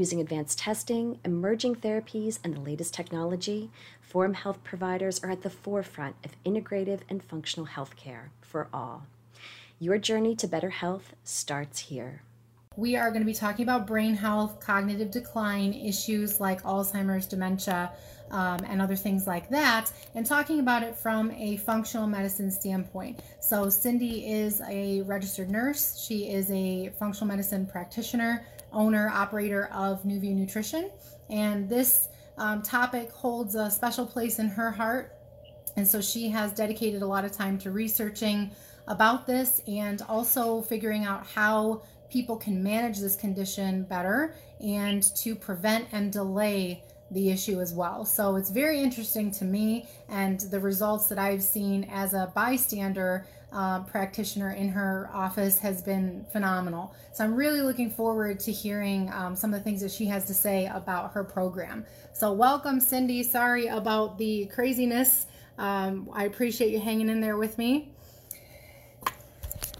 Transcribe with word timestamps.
Using 0.00 0.22
advanced 0.22 0.58
testing, 0.58 1.20
emerging 1.26 1.74
therapies, 1.74 2.38
and 2.42 2.56
the 2.56 2.60
latest 2.60 2.94
technology, 2.94 3.68
Forum 4.00 4.32
Health 4.32 4.64
providers 4.64 5.20
are 5.22 5.30
at 5.30 5.42
the 5.42 5.50
forefront 5.50 6.16
of 6.24 6.42
integrative 6.42 7.00
and 7.10 7.22
functional 7.22 7.66
healthcare 7.66 8.30
for 8.40 8.68
all. 8.72 9.04
Your 9.78 9.98
journey 9.98 10.34
to 10.36 10.48
better 10.48 10.70
health 10.70 11.12
starts 11.22 11.80
here. 11.80 12.22
We 12.76 12.96
are 12.96 13.10
going 13.10 13.20
to 13.20 13.26
be 13.26 13.34
talking 13.34 13.62
about 13.62 13.86
brain 13.86 14.14
health, 14.14 14.58
cognitive 14.58 15.10
decline, 15.10 15.74
issues 15.74 16.40
like 16.40 16.62
Alzheimer's, 16.62 17.26
dementia, 17.26 17.92
um, 18.30 18.60
and 18.68 18.80
other 18.80 18.96
things 18.96 19.26
like 19.26 19.48
that, 19.50 19.90
and 20.14 20.24
talking 20.24 20.60
about 20.60 20.82
it 20.82 20.96
from 20.96 21.30
a 21.32 21.56
functional 21.58 22.06
medicine 22.06 22.50
standpoint. 22.50 23.20
So, 23.40 23.68
Cindy 23.70 24.26
is 24.26 24.60
a 24.68 25.02
registered 25.02 25.50
nurse, 25.50 26.02
she 26.06 26.30
is 26.30 26.50
a 26.50 26.90
functional 26.98 27.28
medicine 27.28 27.66
practitioner 27.66 28.46
owner 28.72 29.08
operator 29.08 29.66
of 29.72 30.04
New 30.04 30.20
View 30.20 30.34
Nutrition. 30.34 30.90
And 31.28 31.68
this 31.68 32.08
um, 32.38 32.62
topic 32.62 33.10
holds 33.10 33.54
a 33.54 33.70
special 33.70 34.06
place 34.06 34.38
in 34.38 34.48
her 34.48 34.70
heart. 34.70 35.14
And 35.76 35.86
so 35.86 36.00
she 36.00 36.28
has 36.28 36.52
dedicated 36.52 37.02
a 37.02 37.06
lot 37.06 37.24
of 37.24 37.32
time 37.32 37.58
to 37.58 37.70
researching 37.70 38.50
about 38.88 39.26
this 39.26 39.60
and 39.68 40.02
also 40.08 40.62
figuring 40.62 41.04
out 41.04 41.26
how 41.26 41.82
people 42.10 42.36
can 42.36 42.62
manage 42.62 42.98
this 42.98 43.14
condition 43.14 43.84
better 43.84 44.34
and 44.60 45.02
to 45.14 45.34
prevent 45.36 45.86
and 45.92 46.12
delay 46.12 46.82
the 47.10 47.30
issue 47.30 47.60
as 47.60 47.72
well. 47.72 48.04
So 48.04 48.36
it's 48.36 48.50
very 48.50 48.80
interesting 48.80 49.30
to 49.32 49.44
me, 49.44 49.86
and 50.08 50.40
the 50.40 50.60
results 50.60 51.08
that 51.08 51.18
I've 51.18 51.42
seen 51.42 51.88
as 51.90 52.14
a 52.14 52.32
bystander 52.34 53.26
uh, 53.52 53.80
practitioner 53.80 54.52
in 54.52 54.68
her 54.68 55.10
office 55.12 55.58
has 55.58 55.82
been 55.82 56.24
phenomenal. 56.32 56.94
So 57.12 57.24
I'm 57.24 57.34
really 57.34 57.62
looking 57.62 57.90
forward 57.90 58.38
to 58.40 58.52
hearing 58.52 59.10
um, 59.12 59.34
some 59.34 59.52
of 59.52 59.58
the 59.58 59.64
things 59.64 59.80
that 59.80 59.90
she 59.90 60.06
has 60.06 60.24
to 60.26 60.34
say 60.34 60.66
about 60.66 61.12
her 61.12 61.24
program. 61.24 61.84
So, 62.12 62.32
welcome, 62.32 62.80
Cindy. 62.80 63.22
Sorry 63.22 63.66
about 63.66 64.18
the 64.18 64.46
craziness. 64.46 65.26
Um, 65.58 66.08
I 66.12 66.24
appreciate 66.24 66.70
you 66.70 66.80
hanging 66.80 67.08
in 67.08 67.20
there 67.20 67.36
with 67.36 67.58
me. 67.58 67.88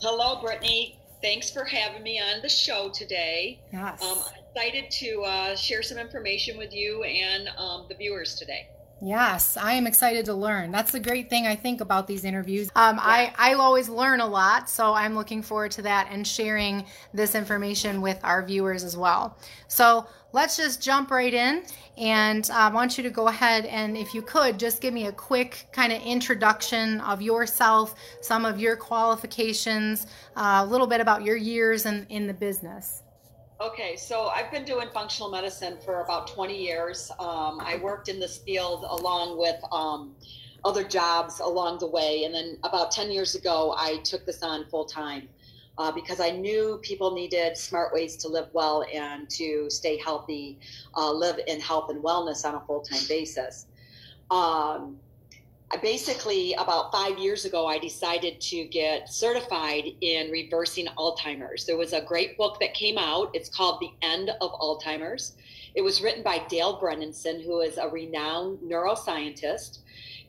Hello, 0.01 0.41
Brittany. 0.41 0.99
Thanks 1.23 1.51
for 1.51 1.65
having 1.65 2.03
me 2.03 2.19
on 2.19 2.41
the 2.41 2.49
show 2.49 2.89
today. 2.89 3.61
Yes. 3.73 4.03
Um, 4.03 4.19
excited 4.55 4.91
to 4.91 5.23
uh, 5.23 5.57
share 5.57 5.83
some 5.83 5.99
information 5.99 6.59
with 6.59 6.75
you 6.75 7.03
and 7.05 7.49
um, 7.57 7.87
the 7.89 7.95
viewers 7.95 8.35
today. 8.35 8.69
Yes, 9.03 9.57
I 9.57 9.73
am 9.73 9.87
excited 9.87 10.27
to 10.27 10.35
learn. 10.35 10.71
That's 10.71 10.93
the 10.93 11.01
great 11.01 11.31
thing 11.31 11.47
I 11.47 11.57
think 11.57 11.81
about 11.81 12.07
these 12.07 12.23
interviews. 12.23 12.69
Um, 12.77 12.99
I 13.01 13.33
I 13.39 13.55
always 13.55 13.89
learn 13.89 14.21
a 14.21 14.27
lot, 14.27 14.69
so 14.69 14.93
I'm 14.93 15.15
looking 15.15 15.41
forward 15.41 15.71
to 15.73 15.83
that 15.83 16.09
and 16.11 16.27
sharing 16.27 16.85
this 17.15 17.35
information 17.35 18.03
with 18.03 18.21
our 18.23 18.45
viewers 18.45 18.85
as 18.85 18.99
well. 18.99 19.39
So 19.69 20.07
let's 20.33 20.59
just 20.59 20.83
jump 20.83 21.11
right 21.11 21.33
in, 21.33 21.65
and 21.97 22.51
uh, 22.51 22.55
I 22.55 22.69
want 22.69 22.99
you 22.99 23.05
to 23.05 23.11
go 23.11 23.29
ahead 23.29 23.65
and, 23.65 23.97
if 23.97 24.13
you 24.13 24.21
could, 24.21 24.59
just 24.59 24.83
give 24.83 24.93
me 24.93 25.07
a 25.07 25.13
quick 25.13 25.69
kind 25.73 25.95
of 25.95 26.03
introduction 26.03 27.01
of 27.01 27.23
yourself, 27.23 27.95
some 28.21 28.45
of 28.45 28.61
your 28.61 28.77
qualifications, 28.77 30.09
uh, 30.37 30.61
a 30.63 30.67
little 30.67 30.87
bit 30.87 31.01
about 31.01 31.25
your 31.25 31.37
years 31.37 31.87
in 31.87 32.05
in 32.11 32.27
the 32.27 32.35
business. 32.35 33.03
Okay, 33.61 33.95
so 33.95 34.29
I've 34.29 34.51
been 34.51 34.65
doing 34.65 34.89
functional 34.89 35.31
medicine 35.31 35.77
for 35.85 36.01
about 36.01 36.27
20 36.29 36.57
years. 36.57 37.11
Um, 37.19 37.61
I 37.61 37.79
worked 37.83 38.09
in 38.09 38.19
this 38.19 38.39
field 38.39 38.87
along 38.89 39.39
with 39.39 39.63
um, 39.71 40.15
other 40.65 40.83
jobs 40.83 41.41
along 41.41 41.81
the 41.81 41.87
way. 41.87 42.25
And 42.25 42.35
then 42.35 42.57
about 42.63 42.91
10 42.91 43.11
years 43.11 43.35
ago, 43.35 43.75
I 43.77 43.99
took 43.99 44.25
this 44.25 44.43
on 44.43 44.65
full 44.71 44.87
time 44.87 45.29
uh, 45.77 45.93
because 45.93 46.21
I 46.21 46.31
knew 46.31 46.81
people 46.83 47.15
needed 47.15 47.55
smart 47.55 47.93
ways 47.93 48.17
to 48.19 48.29
live 48.29 48.49
well 48.55 48.87
and 48.95 49.29
to 49.29 49.69
stay 49.69 49.99
healthy, 49.99 50.59
uh, 50.97 51.13
live 51.13 51.39
in 51.47 51.61
health 51.61 51.91
and 51.91 52.03
wellness 52.03 52.47
on 52.47 52.55
a 52.55 52.61
full 52.61 52.81
time 52.81 53.03
basis. 53.11 53.67
Um, 54.31 54.97
I 55.73 55.77
basically 55.77 56.53
about 56.55 56.91
five 56.91 57.17
years 57.19 57.45
ago 57.45 57.67
i 57.67 57.79
decided 57.79 58.41
to 58.41 58.65
get 58.65 59.09
certified 59.09 59.85
in 60.01 60.31
reversing 60.31 60.87
alzheimer's. 60.99 61.65
There 61.65 61.77
was 61.77 61.93
a 61.93 62.01
great 62.01 62.37
book 62.37 62.59
that 62.59 62.75
came 62.75 62.99
out. 62.99 63.31
It's 63.35 63.49
called 63.49 63.81
the 63.81 63.93
end 64.03 64.31
of 64.41 64.51
alzheimer's. 64.53 65.37
It 65.77 65.83
was 65.83 66.03
written 66.03 66.25
by 66.25 66.45
dale 66.49 66.81
bredesen 66.81 67.45
who 67.45 67.61
is 67.61 67.79
a 67.79 67.89
renowned 67.89 68.59
neuroscientist. 68.59 69.79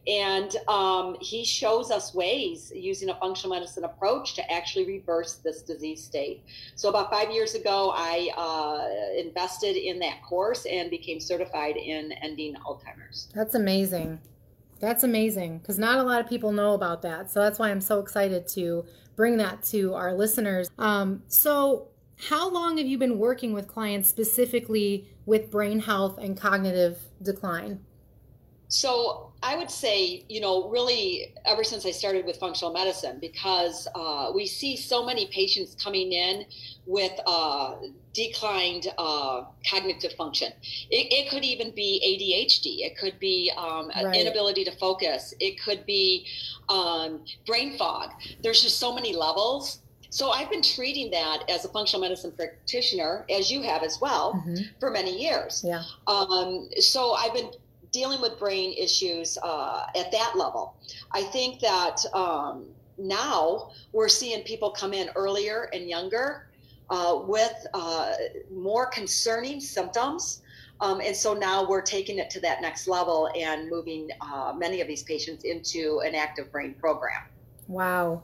And 0.07 0.55
um, 0.67 1.15
he 1.21 1.43
shows 1.43 1.91
us 1.91 2.13
ways 2.13 2.71
using 2.75 3.09
a 3.09 3.15
functional 3.15 3.55
medicine 3.55 3.83
approach 3.83 4.33
to 4.35 4.51
actually 4.51 4.85
reverse 4.85 5.35
this 5.35 5.61
disease 5.61 6.03
state. 6.03 6.43
So 6.75 6.89
about 6.89 7.09
five 7.09 7.31
years 7.31 7.55
ago 7.55 7.91
i 7.95 8.29
uh, 8.37 9.19
invested 9.19 9.75
in 9.75 9.97
that 9.99 10.21
course 10.21 10.67
and 10.67 10.91
became 10.91 11.19
certified 11.19 11.77
in 11.77 12.11
ending 12.11 12.55
alzheimer's. 12.63 13.29
That's 13.33 13.55
amazing 13.55 14.19
that's 14.81 15.03
amazing 15.03 15.59
because 15.59 15.79
not 15.79 15.99
a 15.99 16.03
lot 16.03 16.19
of 16.19 16.27
people 16.27 16.51
know 16.51 16.73
about 16.73 17.03
that. 17.03 17.31
So 17.31 17.39
that's 17.39 17.59
why 17.59 17.69
I'm 17.69 17.81
so 17.81 17.99
excited 17.99 18.47
to 18.49 18.85
bring 19.15 19.37
that 19.37 19.63
to 19.65 19.93
our 19.93 20.13
listeners. 20.13 20.69
Um, 20.79 21.23
so, 21.27 21.87
how 22.29 22.51
long 22.51 22.77
have 22.77 22.85
you 22.85 22.99
been 22.99 23.17
working 23.17 23.51
with 23.53 23.67
clients 23.67 24.07
specifically 24.09 25.07
with 25.25 25.49
brain 25.49 25.79
health 25.79 26.19
and 26.19 26.37
cognitive 26.37 26.99
decline? 27.21 27.79
So, 28.71 29.33
I 29.43 29.57
would 29.57 29.69
say, 29.69 30.23
you 30.29 30.39
know, 30.39 30.69
really 30.69 31.33
ever 31.43 31.61
since 31.61 31.85
I 31.85 31.91
started 31.91 32.25
with 32.25 32.37
functional 32.37 32.71
medicine, 32.71 33.17
because 33.19 33.85
uh, 33.95 34.31
we 34.33 34.47
see 34.47 34.77
so 34.77 35.05
many 35.05 35.25
patients 35.27 35.75
coming 35.75 36.13
in 36.13 36.45
with 36.85 37.11
uh, 37.27 37.75
declined 38.13 38.87
uh, 38.97 39.43
cognitive 39.69 40.13
function. 40.13 40.53
It, 40.89 41.11
it, 41.11 41.29
could 41.29 41.43
even 41.43 41.71
be 41.71 41.99
ADHD. 42.01 42.85
It 42.85 42.97
could 42.97 43.19
be 43.19 43.51
um, 43.57 43.89
right. 43.89 44.15
inability 44.15 44.63
to 44.63 44.71
focus. 44.77 45.33
It 45.41 45.61
could 45.61 45.85
be 45.85 46.25
um, 46.69 47.25
brain 47.45 47.77
fog. 47.77 48.11
There's 48.41 48.61
just 48.61 48.79
so 48.79 48.95
many 48.95 49.13
levels. 49.13 49.81
So 50.11 50.31
I've 50.31 50.49
been 50.49 50.61
treating 50.61 51.09
that 51.11 51.43
as 51.49 51.65
a 51.65 51.69
functional 51.69 52.01
medicine 52.01 52.33
practitioner, 52.33 53.25
as 53.29 53.49
you 53.49 53.61
have 53.63 53.81
as 53.81 53.99
well, 54.01 54.33
mm-hmm. 54.33 54.63
for 54.79 54.91
many 54.91 55.21
years. 55.21 55.63
Yeah. 55.65 55.83
Um, 56.05 56.69
so 56.79 57.13
I've 57.13 57.33
been 57.33 57.49
dealing 57.91 58.21
with 58.21 58.39
brain 58.39 58.73
issues 58.77 59.37
uh, 59.43 59.85
at 59.95 60.11
that 60.11 60.33
level. 60.35 60.75
I 61.11 61.23
think 61.23 61.59
that 61.59 61.97
um, 62.13 62.65
now 62.97 63.71
we're 63.91 64.09
seeing 64.09 64.43
people 64.43 64.71
come 64.71 64.93
in 64.93 65.09
earlier 65.15 65.69
and 65.73 65.89
younger 65.89 66.47
uh, 66.89 67.19
with 67.25 67.65
uh, 67.73 68.13
more 68.53 68.85
concerning 68.87 69.59
symptoms. 69.59 70.41
Um, 70.79 70.99
and 70.99 71.15
so 71.15 71.33
now 71.33 71.67
we're 71.67 71.81
taking 71.81 72.17
it 72.17 72.29
to 72.31 72.39
that 72.41 72.61
next 72.61 72.87
level 72.87 73.29
and 73.35 73.69
moving 73.69 74.09
uh, 74.19 74.53
many 74.57 74.81
of 74.81 74.87
these 74.87 75.03
patients 75.03 75.43
into 75.43 76.01
an 76.03 76.15
active 76.15 76.51
brain 76.51 76.73
program. 76.73 77.21
Wow. 77.67 78.23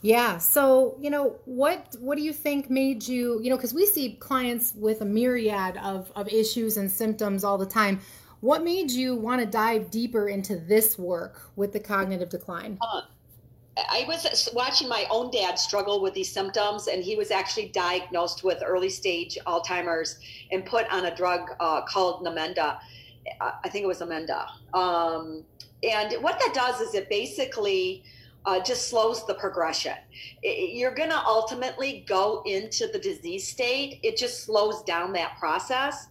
Yeah. 0.00 0.38
So, 0.38 0.96
you 1.00 1.10
know, 1.10 1.36
what 1.44 1.96
what 1.98 2.16
do 2.16 2.22
you 2.22 2.32
think 2.32 2.70
made 2.70 3.06
you, 3.06 3.40
you 3.42 3.50
know, 3.50 3.56
because 3.56 3.74
we 3.74 3.84
see 3.84 4.14
clients 4.14 4.72
with 4.74 5.00
a 5.00 5.04
myriad 5.04 5.76
of, 5.78 6.10
of 6.14 6.28
issues 6.28 6.76
and 6.76 6.90
symptoms 6.90 7.44
all 7.44 7.58
the 7.58 7.66
time. 7.66 8.00
What 8.40 8.62
made 8.62 8.90
you 8.90 9.16
want 9.16 9.40
to 9.40 9.46
dive 9.46 9.90
deeper 9.90 10.28
into 10.28 10.56
this 10.56 10.98
work 10.98 11.50
with 11.56 11.72
the 11.72 11.80
cognitive 11.80 12.28
decline? 12.28 12.78
Uh, 12.80 13.02
I 13.76 14.04
was 14.06 14.48
watching 14.54 14.88
my 14.88 15.06
own 15.10 15.30
dad 15.30 15.58
struggle 15.58 16.00
with 16.00 16.14
these 16.14 16.30
symptoms, 16.30 16.88
and 16.88 17.02
he 17.02 17.16
was 17.16 17.30
actually 17.30 17.68
diagnosed 17.68 18.44
with 18.44 18.62
early 18.64 18.90
stage 18.90 19.38
Alzheimer's 19.46 20.18
and 20.52 20.64
put 20.64 20.86
on 20.92 21.06
a 21.06 21.14
drug 21.14 21.50
uh, 21.60 21.82
called 21.82 22.24
Namenda. 22.24 22.78
I 23.40 23.68
think 23.68 23.84
it 23.84 23.86
was 23.86 24.00
Namenda. 24.00 24.48
Um, 24.72 25.44
and 25.82 26.22
what 26.22 26.38
that 26.38 26.52
does 26.54 26.80
is 26.80 26.94
it 26.94 27.08
basically 27.08 28.04
uh, 28.46 28.60
just 28.60 28.88
slows 28.88 29.26
the 29.26 29.34
progression. 29.34 29.94
It, 30.42 30.74
you're 30.74 30.94
going 30.94 31.10
to 31.10 31.24
ultimately 31.26 32.04
go 32.08 32.42
into 32.46 32.88
the 32.92 32.98
disease 32.98 33.46
state, 33.46 34.00
it 34.02 34.16
just 34.16 34.44
slows 34.44 34.82
down 34.82 35.12
that 35.12 35.38
process. 35.38 36.06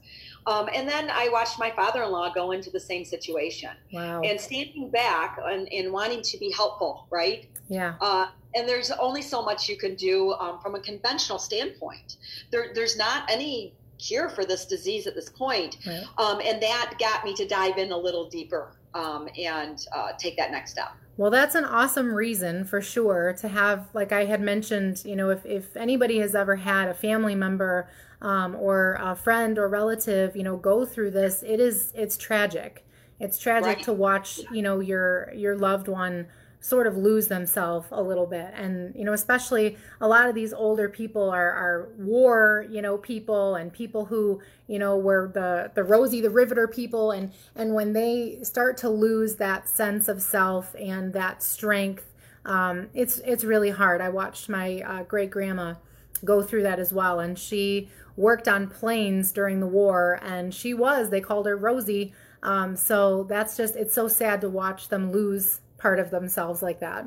Um, 0.48 0.70
and 0.74 0.88
then 0.88 1.10
I 1.12 1.28
watched 1.30 1.60
my 1.60 1.72
father 1.72 2.04
in 2.04 2.12
law 2.12 2.34
go 2.34 2.52
into 2.52 2.70
the 2.70 2.80
same 2.80 3.04
situation. 3.04 3.72
Wow. 3.92 4.22
And 4.22 4.40
standing 4.40 4.90
back 4.90 5.38
and, 5.44 5.72
and 5.72 5.92
wanting 5.92 6.22
to 6.22 6.38
be 6.38 6.52
helpful, 6.52 7.06
right? 7.12 7.50
Yeah. 7.68 7.96
Uh, 8.00 8.28
and 8.56 8.68
there's 8.68 8.92
only 8.92 9.22
so 9.22 9.44
much 9.44 9.68
you 9.68 9.78
can 9.78 9.96
do 9.96 10.32
um, 10.40 10.60
from 10.62 10.76
a 10.76 10.80
conventional 10.80 11.38
standpoint. 11.38 12.16
There, 12.50 12.72
there's 12.74 12.98
not 12.98 13.30
any 13.30 13.74
cure 14.00 14.30
for 14.30 14.46
this 14.46 14.66
disease 14.66 15.06
at 15.06 15.16
this 15.16 15.30
point. 15.30 15.78
Right. 15.86 16.04
Um, 16.18 16.40
and 16.44 16.62
that 16.64 16.94
got 16.98 17.26
me 17.26 17.34
to 17.36 17.46
dive 17.46 17.78
in 17.78 17.92
a 17.92 17.98
little 17.98 18.30
deeper 18.30 18.78
um, 18.94 19.28
and 19.38 19.86
uh, 19.94 20.14
take 20.18 20.38
that 20.38 20.52
next 20.52 20.72
step. 20.72 20.92
Well, 21.18 21.32
that's 21.32 21.56
an 21.56 21.66
awesome 21.66 22.14
reason 22.14 22.64
for 22.64 22.80
sure 22.80 23.36
to 23.40 23.48
have, 23.48 23.88
like 23.94 24.12
I 24.12 24.26
had 24.26 24.40
mentioned, 24.40 25.04
you 25.04 25.16
know, 25.16 25.32
if, 25.32 25.46
if 25.46 25.76
anybody 25.76 26.20
has 26.20 26.36
ever 26.36 26.58
had 26.58 26.88
a 26.88 26.94
family 26.94 27.36
member 27.36 27.90
um, 28.22 28.56
or 28.56 28.98
a 29.02 29.16
friend 29.16 29.58
or 29.58 29.68
relative, 29.68 30.36
you 30.36 30.44
know, 30.44 30.58
go 30.58 30.86
through 30.86 31.12
this, 31.12 31.44
it 31.44 31.60
is, 31.60 31.94
it's 31.96 32.18
tragic. 32.18 32.86
It's 33.20 33.40
tragic 33.40 33.78
right. 33.78 33.84
to 33.84 33.94
watch, 33.94 34.40
you 34.52 34.62
know, 34.62 34.80
your, 34.80 35.34
your 35.34 35.56
loved 35.58 35.88
one 35.88 36.28
sort 36.60 36.88
of 36.88 36.98
lose 36.98 37.28
themselves 37.28 37.88
a 37.92 38.02
little 38.02 38.26
bit 38.26 38.52
and 38.56 38.94
you 38.96 39.06
know 39.06 39.14
especially 39.14 39.78
a 40.02 40.08
lot 40.08 40.28
of 40.28 40.34
these 40.34 40.54
older 40.54 40.90
people 40.90 41.30
are 41.30 41.52
are 41.52 41.90
war 41.98 42.66
you 42.70 42.82
know 42.82 42.98
people 42.98 43.56
and 43.56 43.72
people 43.72 44.06
who 44.06 44.42
you 44.68 44.80
know 44.80 44.98
were 44.98 45.30
the 45.34 45.72
the 45.76 45.84
rosie 45.84 46.20
the 46.20 46.30
riveter 46.30 46.68
people 46.68 47.12
and 47.12 47.32
and 47.56 47.74
when 47.76 47.94
they 47.94 48.40
start 48.42 48.76
to 48.76 48.90
lose 48.90 49.36
that 49.36 49.70
sense 49.70 50.08
of 50.08 50.22
self 50.22 50.76
and 50.80 51.14
that 51.14 51.44
strength 51.44 52.12
um, 52.46 52.88
it's 52.94 53.20
it's 53.20 53.44
really 53.44 53.70
hard 53.70 54.02
i 54.02 54.10
watched 54.10 54.50
my 54.50 54.82
uh, 54.82 55.04
great 55.04 55.30
grandma 55.30 55.76
go 56.24 56.42
through 56.42 56.64
that 56.64 56.80
as 56.80 56.92
well 56.94 57.20
and 57.20 57.38
she 57.38 57.90
worked 58.16 58.48
on 58.48 58.68
planes 58.68 59.32
during 59.32 59.60
the 59.60 59.68
war 59.68 60.20
and 60.24 60.54
she 60.54 60.74
was 60.74 61.10
they 61.10 61.22
called 61.22 61.46
her 61.46 61.56
rosie 61.56 62.14
um, 62.44 62.76
so 62.76 63.24
that's 63.24 63.58
just 63.58 63.76
it's 63.76 63.94
so 63.94 64.08
sad 64.08 64.42
to 64.42 64.50
watch 64.50 64.90
them 64.90 65.12
lose 65.12 65.62
part 65.78 66.00
of 66.00 66.12
themselves 66.12 66.62
like 66.62 66.80
that. 66.80 67.06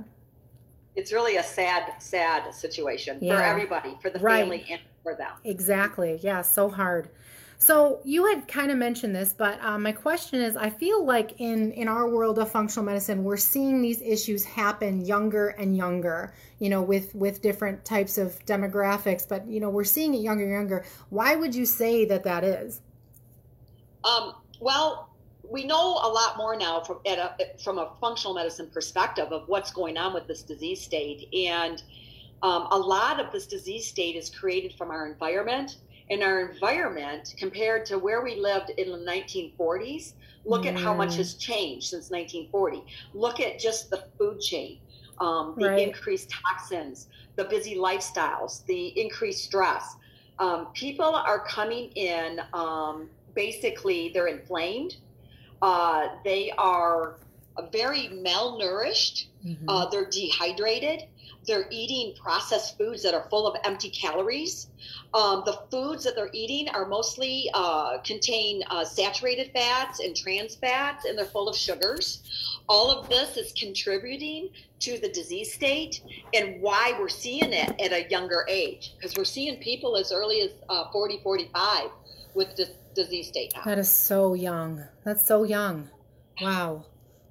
It's 0.97 1.13
really 1.13 1.37
a 1.37 1.43
sad, 1.43 1.95
sad 1.99 2.53
situation 2.53 3.19
yeah. 3.21 3.37
for 3.37 3.43
everybody, 3.43 3.97
for 4.03 4.11
the 4.11 4.19
right. 4.19 4.41
family 4.41 4.67
and 4.71 4.81
for 5.03 5.15
them. 5.15 5.33
Exactly. 5.45 6.19
Yeah, 6.23 6.43
so 6.43 6.69
hard. 6.69 7.09
So 7.63 8.01
you 8.05 8.25
had 8.25 8.49
kind 8.49 8.71
of 8.71 8.79
mentioned 8.79 9.15
this, 9.15 9.35
but 9.35 9.63
um, 9.63 9.83
my 9.83 9.93
question 9.93 10.41
is: 10.41 10.57
I 10.57 10.71
feel 10.71 11.05
like 11.05 11.35
in 11.39 11.73
in 11.73 11.89
our 11.89 12.09
world 12.09 12.39
of 12.39 12.51
functional 12.51 12.87
medicine, 12.87 13.23
we're 13.23 13.37
seeing 13.37 13.83
these 13.83 14.01
issues 14.01 14.45
happen 14.45 15.05
younger 15.05 15.49
and 15.49 15.77
younger. 15.77 16.33
You 16.59 16.71
know, 16.71 16.81
with 16.81 17.15
with 17.15 17.43
different 17.43 17.85
types 17.85 18.17
of 18.17 18.43
demographics, 18.47 19.29
but 19.29 19.47
you 19.47 19.61
know, 19.61 19.69
we're 19.69 19.85
seeing 19.85 20.15
it 20.15 20.23
younger 20.23 20.45
and 20.45 20.53
younger. 20.53 20.87
Why 21.11 21.37
would 21.37 21.55
you 21.55 21.67
say 21.67 22.07
that 22.07 22.25
that 22.25 22.45
is? 22.45 22.81
Um, 24.05 24.37
well, 24.59 25.11
we 25.47 25.67
know 25.67 26.01
a 26.03 26.09
lot 26.09 26.39
more 26.39 26.57
now 26.57 26.81
from 26.81 27.01
a, 27.05 27.37
from 27.63 27.77
a 27.77 27.93
functional 28.01 28.33
medicine 28.33 28.71
perspective 28.73 29.33
of 29.33 29.47
what's 29.49 29.71
going 29.71 29.99
on 29.99 30.15
with 30.15 30.27
this 30.27 30.41
disease 30.41 30.81
state, 30.81 31.29
and 31.35 31.83
um, 32.43 32.69
a 32.71 32.79
lot 32.79 33.21
of 33.21 33.31
this 33.33 33.47
disease 33.47 33.87
state 33.87 34.17
is 34.17 34.31
created 34.31 34.73
from 34.79 34.91
our 34.91 35.07
environment. 35.07 35.77
And 36.11 36.23
our 36.23 36.51
environment, 36.51 37.35
compared 37.39 37.87
to 37.87 37.99
where 37.99 38.23
we 38.23 38.37
lived 38.37 38.71
in 38.71 38.91
the 38.91 38.99
1940s, 38.99 40.15
look 40.45 40.63
mm. 40.63 40.69
at 40.69 40.77
how 40.77 40.93
much 40.93 41.17
has 41.17 41.35
changed 41.35 41.89
since 41.89 42.11
1940. 42.11 42.85
Look 43.15 43.41
at 43.41 43.59
just 43.59 43.91
the 43.91 44.05
food 44.19 44.41
chain, 44.41 44.79
um, 45.19 45.55
the 45.57 45.71
right. 45.71 45.87
increased 45.87 46.31
toxins, 46.31 47.09
the 47.37 47.45
busy 47.45 47.77
lifestyles, 47.77 48.65
the 48.67 48.89
increased 49.01 49.45
stress. 49.45 49.97
Um, 50.39 50.69
people 50.75 51.15
are 51.15 51.45
coming 51.45 51.91
in 51.93 52.41
um, 52.55 53.09
basically, 53.35 54.11
they're 54.13 54.27
inflamed 54.27 54.97
uh, 55.63 56.09
they 56.25 56.53
are 56.57 57.17
very 57.73 58.09
malnourished. 58.13 59.27
Mm-hmm. 59.47 59.69
Uh, 59.69 59.89
they're 59.91 60.09
dehydrated. 60.09 61.05
They're 61.47 61.67
eating 61.71 62.15
processed 62.21 62.77
foods 62.77 63.03
that 63.03 63.15
are 63.15 63.27
full 63.31 63.47
of 63.47 63.57
empty 63.65 63.91
calories. 63.91 64.69
Um, 65.15 65.43
the 65.47 65.59
foods 65.71 66.05
that 66.05 66.15
they're 66.15 66.31
eating 66.33 66.69
are 66.69 66.87
mostly 66.87 67.51
uh, 67.55 67.99
contain 68.05 68.63
uh, 68.71 68.85
saturated 68.85 69.51
fats 69.53 70.01
and 70.01 70.15
trans 70.15 70.55
fats, 70.55 71.07
and 71.07 71.19
they're 71.19 71.25
full 71.25 71.49
of 71.49 71.57
sugars. 71.57 72.23
All 72.69 72.91
of 72.91 73.09
this 73.09 73.37
is 73.37 73.53
contributing 73.53 74.51
to 74.81 74.99
the 74.99 75.09
disease 75.09 75.53
state 75.53 76.03
and 76.35 76.61
why 76.61 76.95
we're 76.99 77.09
seeing 77.09 77.53
it 77.53 77.81
at 77.81 77.93
a 77.93 78.09
younger 78.11 78.45
age 78.49 78.95
because 78.97 79.17
we're 79.17 79.25
seeing 79.25 79.59
people 79.59 79.97
as 79.97 80.13
early 80.13 80.43
as 80.43 80.51
uh, 80.69 80.91
40, 80.91 81.21
45 81.23 81.91
with 82.35 82.57
this 82.57 82.71
disease 82.95 83.29
state 83.29 83.53
now. 83.55 83.63
That 83.65 83.79
is 83.79 83.91
so 83.91 84.35
young. 84.35 84.85
That's 85.05 85.25
so 85.25 85.45
young. 85.45 85.89
Wow. 86.41 86.87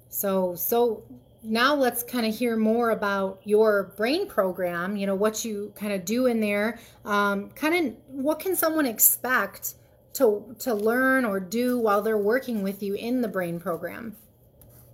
So, 0.08 0.54
so 0.54 1.02
now 1.42 1.74
let's 1.74 2.02
kind 2.02 2.26
of 2.26 2.36
hear 2.36 2.56
more 2.56 2.90
about 2.90 3.40
your 3.44 3.94
brain 3.96 4.26
program, 4.28 4.96
you 4.96 5.06
know, 5.06 5.14
what 5.14 5.44
you 5.44 5.72
kind 5.74 5.92
of 5.92 6.04
do 6.04 6.26
in 6.26 6.40
there. 6.40 6.78
Um, 7.04 7.50
kind 7.50 7.74
of 7.74 7.94
what 8.08 8.40
can 8.40 8.54
someone 8.56 8.86
expect 8.86 9.74
to, 10.14 10.54
to 10.60 10.74
learn 10.74 11.24
or 11.24 11.40
do 11.40 11.78
while 11.78 12.02
they're 12.02 12.18
working 12.18 12.62
with 12.62 12.82
you 12.82 12.94
in 12.94 13.22
the 13.22 13.28
brain 13.28 13.58
program? 13.58 14.16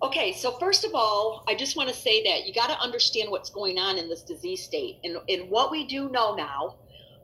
Okay, 0.03 0.33
so 0.35 0.53
first 0.59 0.85
of 0.85 0.95
all, 0.95 1.43
I 1.49 1.55
just 1.55 1.77
want 1.77 1.89
to 1.89 1.95
say 1.95 2.23
that 2.25 2.47
you 2.47 2.53
got 2.53 2.69
to 2.69 2.79
understand 2.81 3.31
what's 3.31 3.51
going 3.51 3.79
on 3.79 3.97
in 3.97 4.09
this 4.09 4.23
disease 4.23 4.63
state. 4.63 4.99
And, 5.03 5.17
and 5.29 5.51
what 5.51 5.71
we 5.71 5.87
do 5.87 6.11
know 6.11 6.35
now 6.35 6.77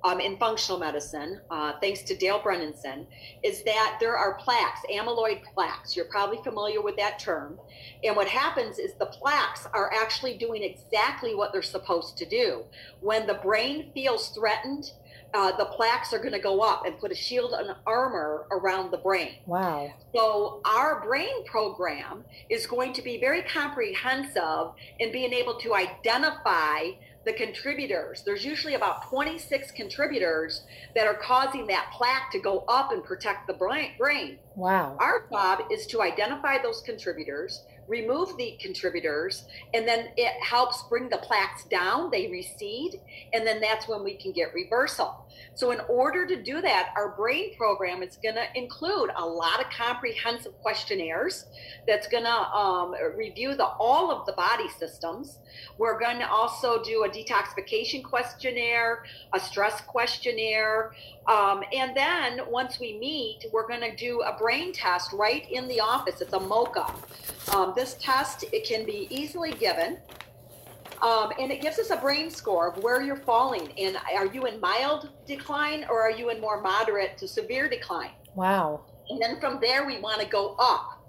um, 0.04 0.20
in 0.20 0.36
functional 0.36 0.78
medicine, 0.78 1.40
uh, 1.50 1.72
thanks 1.80 2.02
to 2.02 2.16
Dale 2.16 2.40
Bredesen, 2.40 3.06
is 3.42 3.62
that 3.64 3.98
there 4.00 4.16
are 4.16 4.34
plaques, 4.34 4.80
amyloid 4.92 5.42
plaques. 5.54 5.94
You're 5.94 6.06
probably 6.06 6.38
familiar 6.42 6.82
with 6.82 6.96
that 6.96 7.18
term. 7.18 7.58
And 8.02 8.16
what 8.16 8.28
happens 8.28 8.78
is 8.78 8.94
the 8.94 9.06
plaques 9.06 9.66
are 9.72 9.92
actually 9.92 10.36
doing 10.38 10.62
exactly 10.62 11.34
what 11.34 11.52
they're 11.52 11.62
supposed 11.62 12.16
to 12.18 12.26
do. 12.26 12.64
When 13.00 13.26
the 13.26 13.34
brain 13.34 13.90
feels 13.94 14.30
threatened, 14.30 14.92
uh, 15.34 15.56
the 15.56 15.64
plaques 15.64 16.12
are 16.12 16.18
going 16.18 16.32
to 16.32 16.38
go 16.38 16.60
up 16.60 16.84
and 16.84 16.98
put 16.98 17.10
a 17.10 17.14
shield 17.14 17.54
and 17.54 17.74
armor 17.86 18.46
around 18.50 18.90
the 18.90 18.98
brain. 18.98 19.36
Wow. 19.46 19.92
So, 20.14 20.60
our 20.64 21.02
brain 21.02 21.44
program 21.46 22.24
is 22.50 22.66
going 22.66 22.92
to 22.94 23.02
be 23.02 23.18
very 23.18 23.42
comprehensive 23.42 24.72
in 24.98 25.10
being 25.10 25.32
able 25.32 25.54
to 25.60 25.74
identify 25.74 26.90
the 27.24 27.32
contributors. 27.32 28.22
There's 28.24 28.44
usually 28.44 28.74
about 28.74 29.08
26 29.08 29.70
contributors 29.72 30.64
that 30.94 31.06
are 31.06 31.14
causing 31.14 31.66
that 31.68 31.92
plaque 31.96 32.30
to 32.32 32.38
go 32.38 32.64
up 32.68 32.92
and 32.92 33.02
protect 33.02 33.46
the 33.46 33.54
brain. 33.54 34.38
Wow. 34.56 34.96
Our 35.00 35.26
job 35.30 35.60
is 35.70 35.86
to 35.88 36.02
identify 36.02 36.60
those 36.60 36.82
contributors, 36.82 37.64
remove 37.88 38.36
the 38.36 38.58
contributors, 38.60 39.44
and 39.74 39.86
then 39.86 40.08
it 40.16 40.32
helps 40.42 40.82
bring 40.88 41.08
the 41.08 41.18
plaques 41.18 41.64
down. 41.64 42.10
They 42.10 42.28
recede, 42.28 43.00
and 43.32 43.46
then 43.46 43.60
that's 43.60 43.88
when 43.88 44.02
we 44.02 44.14
can 44.14 44.32
get 44.32 44.52
reversal. 44.54 45.26
So, 45.54 45.70
in 45.70 45.80
order 45.88 46.26
to 46.26 46.42
do 46.42 46.60
that, 46.62 46.92
our 46.96 47.10
brain 47.14 47.54
program 47.56 48.02
is 48.02 48.16
going 48.22 48.36
to 48.36 48.46
include 48.54 49.10
a 49.16 49.24
lot 49.24 49.60
of 49.60 49.70
comprehensive 49.70 50.58
questionnaires 50.62 51.46
that's 51.86 52.06
going 52.08 52.24
to 52.24 52.30
um, 52.30 52.94
review 53.16 53.54
the 53.54 53.66
all 53.66 54.10
of 54.10 54.24
the 54.24 54.32
body 54.32 54.68
systems. 54.78 55.38
We're 55.76 55.98
going 56.00 56.18
to 56.20 56.30
also 56.30 56.82
do 56.82 57.04
a 57.04 57.08
detoxification 57.08 58.02
questionnaire, 58.02 59.04
a 59.34 59.40
stress 59.40 59.80
questionnaire, 59.82 60.92
um, 61.26 61.62
and 61.72 61.96
then 61.96 62.40
once 62.48 62.80
we 62.80 62.98
meet, 62.98 63.46
we're 63.52 63.68
going 63.68 63.80
to 63.80 63.94
do 63.94 64.22
a 64.22 64.36
brain 64.36 64.72
test 64.72 65.12
right 65.12 65.50
in 65.50 65.68
the 65.68 65.80
office. 65.80 66.20
It's 66.20 66.32
a 66.32 66.40
MOCA. 66.40 66.92
Um, 67.54 67.72
this 67.76 67.94
test 68.00 68.44
it 68.52 68.66
can 68.66 68.84
be 68.84 69.06
easily 69.10 69.52
given. 69.52 69.98
Um, 71.02 71.32
and 71.38 71.50
it 71.50 71.60
gives 71.60 71.80
us 71.80 71.90
a 71.90 71.96
brain 71.96 72.30
score 72.30 72.68
of 72.68 72.82
where 72.82 73.02
you're 73.02 73.16
falling. 73.16 73.72
And 73.76 73.96
are 74.14 74.26
you 74.26 74.46
in 74.46 74.60
mild 74.60 75.10
decline 75.26 75.84
or 75.90 76.00
are 76.00 76.12
you 76.12 76.30
in 76.30 76.40
more 76.40 76.60
moderate 76.60 77.18
to 77.18 77.28
severe 77.28 77.68
decline? 77.68 78.12
Wow. 78.36 78.84
And 79.10 79.20
then 79.20 79.40
from 79.40 79.58
there, 79.60 79.84
we 79.84 80.00
want 80.00 80.20
to 80.20 80.28
go 80.28 80.54
up. 80.60 81.00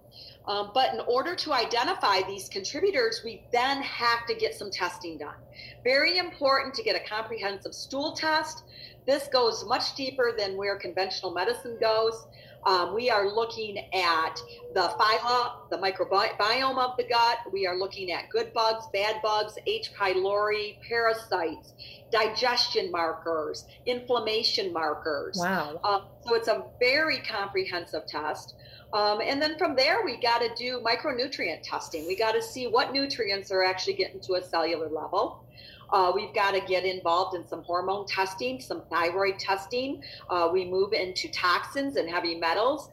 Um, 0.46 0.72
but 0.74 0.94
in 0.94 1.00
order 1.02 1.36
to 1.36 1.54
identify 1.54 2.22
these 2.28 2.50
contributors, 2.50 3.22
we 3.24 3.44
then 3.52 3.82
have 3.82 4.26
to 4.26 4.36
get 4.36 4.56
some 4.56 4.70
testing 4.70 5.18
done. 5.18 5.36
Very 5.84 6.18
important 6.18 6.74
to 6.76 6.84
get 6.84 6.96
a 6.96 7.08
comprehensive 7.08 7.74
stool 7.74 8.12
test. 8.14 8.64
This 9.06 9.28
goes 9.28 9.64
much 9.66 9.96
deeper 9.96 10.34
than 10.38 10.58
where 10.58 10.78
conventional 10.78 11.32
medicine 11.32 11.78
goes. 11.80 12.26
Um, 12.66 12.94
we 12.94 13.10
are 13.10 13.30
looking 13.34 13.78
at 13.78 14.40
the 14.74 14.94
phyla, 15.00 15.70
the 15.70 15.78
microbiome 15.78 16.78
of 16.78 16.98
the 16.98 17.04
gut. 17.04 17.40
We 17.52 17.68
are 17.68 17.78
looking 17.78 18.12
at 18.12 18.30
good 18.30 18.54
bugs, 18.54 18.86
bad 18.94 19.22
bugs, 19.22 19.58
H. 19.68 19.92
pylori, 19.98 20.78
parasites, 20.88 21.74
digestion 22.12 22.92
markers, 22.92 23.66
inflammation 23.86 24.72
markers. 24.72 25.38
Wow. 25.38 25.80
Um, 25.84 26.04
so 26.26 26.36
it's 26.36 26.48
a 26.48 26.66
very 26.80 27.20
comprehensive 27.20 28.06
test. 28.08 28.56
Um, 28.94 29.22
and 29.22 29.42
then 29.42 29.58
from 29.58 29.76
there, 29.76 30.06
we 30.06 30.18
got 30.18 30.40
to 30.40 30.50
do 30.56 30.80
micronutrient 30.80 31.64
testing. 31.64 32.06
We 32.06 32.16
got 32.16 32.34
to 32.34 32.42
see 32.42 32.68
what 32.68 32.94
nutrients 32.94 33.52
are 33.52 33.64
actually 33.64 33.94
getting 33.94 34.20
to 34.22 34.36
a 34.36 34.44
cellular 34.44 34.88
level. 34.88 35.44
Uh, 35.92 36.12
we've 36.14 36.34
got 36.34 36.52
to 36.52 36.62
get 36.62 36.86
involved 36.86 37.36
in 37.36 37.48
some 37.48 37.64
hormone 37.64 38.06
testing, 38.06 38.62
some 38.62 38.84
thyroid 38.92 39.40
testing. 39.40 40.04
Uh, 40.30 40.50
we 40.52 40.66
move 40.66 40.94
into 40.94 41.28
toxins 41.32 41.98
and 41.98 42.10
heavy 42.10 42.36
metals. 42.36 42.90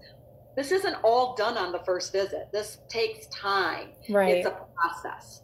This 0.56 0.72
isn't 0.72 0.96
all 1.02 1.34
done 1.34 1.56
on 1.56 1.70
the 1.70 1.78
first 1.80 2.12
visit. 2.12 2.48
This 2.52 2.78
takes 2.88 3.26
time. 3.26 3.88
Right. 4.08 4.36
It's 4.36 4.46
a 4.46 4.56
process. 4.74 5.42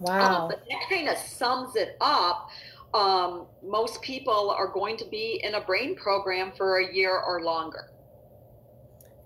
Wow. 0.00 0.42
Um, 0.42 0.48
but 0.48 0.64
that 0.68 0.88
kind 0.90 1.08
of 1.08 1.16
sums 1.18 1.76
it 1.76 1.96
up. 2.00 2.48
Um, 2.94 3.46
most 3.62 4.00
people 4.02 4.50
are 4.50 4.68
going 4.68 4.96
to 4.98 5.04
be 5.06 5.40
in 5.42 5.54
a 5.54 5.60
brain 5.60 5.94
program 5.96 6.52
for 6.56 6.78
a 6.78 6.94
year 6.94 7.18
or 7.18 7.42
longer. 7.42 7.90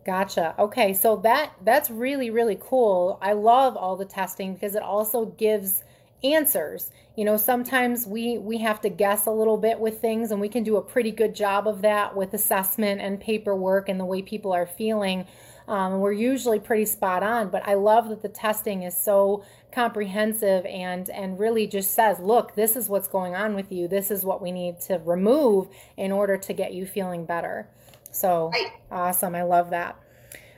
Gotcha. 0.09 0.55
Okay, 0.59 0.95
so 0.95 1.17
that 1.17 1.53
that's 1.62 1.91
really 1.91 2.31
really 2.31 2.57
cool. 2.59 3.19
I 3.21 3.35
love 3.35 3.77
all 3.77 3.95
the 3.95 4.07
testing 4.07 4.55
because 4.55 4.75
it 4.75 4.83
also 4.83 5.27
gives 5.27 5.85
answers. 6.25 6.91
You 7.15 7.27
know, 7.27 7.37
sometimes 7.37 8.07
we 8.07 8.38
we 8.38 8.57
have 8.57 8.81
to 8.81 8.88
guess 8.88 9.27
a 9.27 9.31
little 9.31 9.59
bit 9.59 9.79
with 9.79 10.00
things 10.00 10.31
and 10.31 10.41
we 10.41 10.49
can 10.49 10.62
do 10.62 10.79
a 10.79 10.81
pretty 10.81 11.11
good 11.11 11.35
job 11.35 11.69
of 11.69 11.83
that 11.83 12.17
with 12.17 12.33
assessment 12.33 13.03
and 13.03 13.21
paperwork 13.21 13.91
and 13.91 14.00
the 14.00 14.07
way 14.07 14.23
people 14.23 14.50
are 14.55 14.65
feeling. 14.65 15.27
Um, 15.69 15.99
we're 15.99 16.12
usually 16.12 16.59
pretty 16.59 16.87
spot 16.87 17.23
on, 17.23 17.50
but 17.50 17.69
I 17.69 17.75
love 17.75 18.09
that 18.09 18.23
the 18.23 18.31
testing 18.31 18.85
is 18.85 18.97
so 18.97 19.45
comprehensive 19.73 20.65
and 20.65 21.11
and 21.11 21.38
really 21.38 21.67
just 21.67 21.93
says, 21.93 22.19
look, 22.19 22.55
this 22.55 22.77
is 22.77 22.88
what's 22.88 23.09
going 23.09 23.35
on 23.35 23.55
with 23.55 23.71
you. 23.71 23.87
This 23.87 24.11
is 24.11 24.25
what 24.25 24.41
we 24.41 24.53
need 24.53 24.81
to 24.87 25.03
remove 25.05 25.69
in 25.99 26.12
order 26.12 26.38
to 26.38 26.55
get 26.55 26.73
you 26.73 26.87
feeling 26.87 27.27
better. 27.27 27.69
So 28.11 28.50
right. 28.53 28.73
awesome. 28.91 29.35
I 29.35 29.43
love 29.43 29.71
that. 29.71 29.99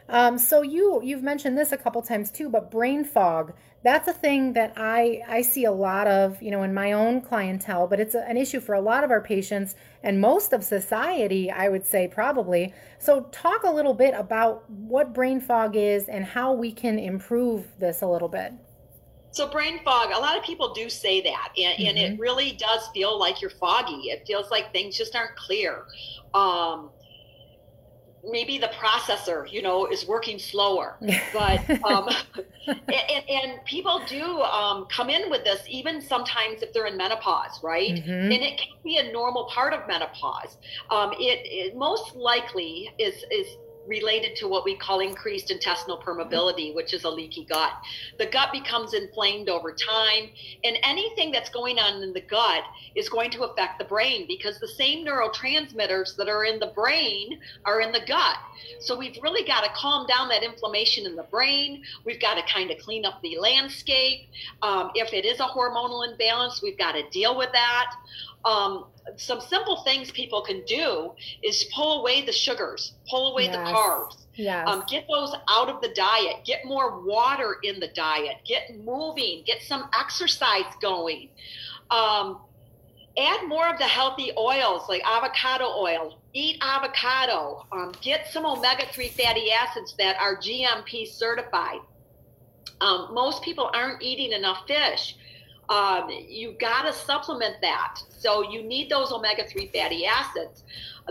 Um, 0.08 0.38
so 0.38 0.62
you 0.62 1.00
you've 1.04 1.22
mentioned 1.22 1.56
this 1.56 1.72
a 1.72 1.76
couple 1.76 2.02
times 2.02 2.30
too, 2.30 2.48
but 2.48 2.70
brain 2.70 3.04
fog 3.04 3.52
that's 3.82 4.08
a 4.08 4.12
thing 4.12 4.52
that 4.52 4.74
I 4.76 5.22
I 5.26 5.42
see 5.42 5.64
a 5.64 5.72
lot 5.72 6.06
of 6.06 6.40
you 6.42 6.50
know 6.50 6.62
in 6.62 6.74
my 6.74 6.92
own 6.92 7.20
clientele, 7.20 7.86
but 7.86 7.98
it's 7.98 8.14
a, 8.14 8.28
an 8.28 8.36
issue 8.36 8.60
for 8.60 8.74
a 8.74 8.80
lot 8.80 9.04
of 9.04 9.10
our 9.10 9.20
patients 9.20 9.74
and 10.02 10.20
most 10.20 10.52
of 10.52 10.64
society. 10.64 11.50
I 11.50 11.68
would 11.68 11.86
say 11.86 12.06
probably. 12.06 12.74
So 12.98 13.22
talk 13.32 13.62
a 13.62 13.70
little 13.70 13.94
bit 13.94 14.14
about 14.14 14.68
what 14.68 15.14
brain 15.14 15.40
fog 15.40 15.76
is 15.76 16.08
and 16.08 16.24
how 16.24 16.52
we 16.52 16.72
can 16.72 16.98
improve 16.98 17.68
this 17.78 18.02
a 18.02 18.06
little 18.06 18.28
bit. 18.28 18.52
So 19.32 19.46
brain 19.46 19.80
fog, 19.84 20.10
a 20.12 20.18
lot 20.18 20.36
of 20.36 20.42
people 20.42 20.74
do 20.74 20.90
say 20.90 21.20
that, 21.22 21.52
and, 21.56 21.78
mm-hmm. 21.78 21.88
and 21.88 21.98
it 21.98 22.12
mm-hmm. 22.12 22.20
really 22.20 22.52
does 22.52 22.88
feel 22.88 23.18
like 23.18 23.40
you're 23.40 23.50
foggy. 23.50 24.10
It 24.10 24.26
feels 24.26 24.50
like 24.50 24.72
things 24.72 24.98
just 24.98 25.14
aren't 25.14 25.36
clear. 25.36 25.84
Um, 26.34 26.90
maybe 28.28 28.58
the 28.58 28.68
processor 28.68 29.50
you 29.50 29.62
know 29.62 29.86
is 29.86 30.06
working 30.06 30.38
slower. 30.38 30.96
But 31.32 31.84
um, 31.84 32.08
and, 32.66 33.24
and, 33.28 33.64
people 33.64 34.02
do 34.06 34.40
um, 34.42 34.86
come 34.90 35.10
in 35.10 35.30
with 35.30 35.44
this 35.44 35.62
even 35.68 36.00
sometimes 36.00 36.62
if 36.62 36.72
they're 36.72 36.86
in 36.86 36.96
menopause 36.96 37.62
right? 37.62 37.92
Mm-hmm. 37.92 38.10
and 38.10 38.32
it 38.32 38.58
can 38.58 38.76
be 38.82 38.98
a 38.98 39.12
normal 39.12 39.44
part 39.44 39.72
of 39.72 39.86
menopause. 39.86 40.56
Um, 40.90 41.12
it, 41.12 41.40
it 41.44 41.76
most 41.76 42.16
likely 42.16 42.92
is 42.98 43.24
is 43.30 43.56
related 43.90 44.36
to 44.36 44.48
what 44.48 44.64
we 44.64 44.76
call 44.76 45.00
increased 45.00 45.50
intestinal 45.50 45.98
permeability, 45.98 46.74
which 46.74 46.94
is 46.94 47.04
a 47.04 47.10
leaky 47.10 47.44
gut. 47.44 47.72
The 48.18 48.26
gut 48.26 48.52
becomes 48.52 48.94
inflamed 48.94 49.48
over 49.48 49.72
time, 49.72 50.30
and 50.64 50.78
anything 50.84 51.32
that's 51.32 51.50
going 51.50 51.78
on 51.78 52.02
in 52.02 52.12
the 52.12 52.20
gut 52.20 52.62
is 52.94 53.08
going 53.08 53.30
to 53.32 53.42
affect 53.42 53.78
the 53.78 53.84
brain 53.84 54.26
because 54.28 54.60
the 54.60 54.68
same 54.68 55.04
neurotransmitters 55.04 56.16
that 56.16 56.28
are 56.28 56.44
in 56.44 56.60
the 56.60 56.72
brain 56.74 57.40
are 57.64 57.80
in 57.80 57.90
the 57.90 58.00
gut. 58.06 58.36
So 58.78 58.96
we've 58.96 59.18
really 59.22 59.46
got 59.46 59.62
to 59.62 59.70
calm 59.74 60.06
down 60.06 60.28
that 60.28 60.44
inflammation 60.44 61.04
in 61.04 61.16
the 61.16 61.24
brain. 61.24 61.82
We've 62.04 62.20
got 62.20 62.34
to 62.34 62.52
kind 62.52 62.70
of 62.70 62.78
clean 62.78 63.04
up 63.04 63.20
the 63.22 63.36
landscape. 63.38 64.28
Um, 64.62 64.90
if 64.94 65.12
it 65.12 65.24
is 65.24 65.40
a 65.40 65.44
hormonal 65.44 66.08
imbalance, 66.08 66.62
we've 66.62 66.78
got 66.78 66.92
to 66.92 67.02
deal 67.10 67.36
with 67.36 67.50
that 67.52 67.92
um, 68.44 68.86
some 69.16 69.40
simple 69.40 69.82
things 69.82 70.10
people 70.10 70.40
can 70.42 70.62
do 70.64 71.12
is 71.42 71.64
pull 71.74 72.00
away 72.00 72.24
the 72.24 72.32
sugars, 72.32 72.94
pull 73.08 73.32
away 73.32 73.44
yes. 73.44 73.54
the 73.54 73.72
carbs. 73.72 74.16
Yes. 74.34 74.66
Um, 74.68 74.84
get 74.88 75.06
those 75.08 75.34
out 75.48 75.68
of 75.68 75.80
the 75.82 75.92
diet. 75.94 76.44
Get 76.44 76.64
more 76.64 77.00
water 77.00 77.56
in 77.62 77.80
the 77.80 77.88
diet. 77.88 78.36
Get 78.46 78.78
moving. 78.82 79.42
Get 79.44 79.62
some 79.62 79.90
exercise 79.98 80.64
going. 80.80 81.28
Um, 81.90 82.40
add 83.18 83.46
more 83.46 83.68
of 83.68 83.78
the 83.78 83.84
healthy 83.84 84.32
oils 84.38 84.88
like 84.88 85.02
avocado 85.04 85.66
oil. 85.66 86.18
Eat 86.32 86.56
avocado. 86.62 87.66
Um, 87.72 87.92
get 88.00 88.28
some 88.28 88.46
omega 88.46 88.86
3 88.86 89.08
fatty 89.08 89.50
acids 89.52 89.94
that 89.98 90.16
are 90.18 90.36
GMP 90.36 91.06
certified. 91.06 91.80
Um, 92.80 93.12
most 93.12 93.42
people 93.42 93.70
aren't 93.74 94.02
eating 94.02 94.32
enough 94.32 94.66
fish 94.66 95.16
um, 95.70 96.10
you 96.28 96.56
got 96.58 96.82
to 96.82 96.92
supplement 96.92 97.56
that. 97.62 98.00
So 98.18 98.42
you 98.50 98.62
need 98.62 98.90
those 98.90 99.12
omega 99.12 99.46
3 99.46 99.68
fatty 99.68 100.04
acids. 100.04 100.64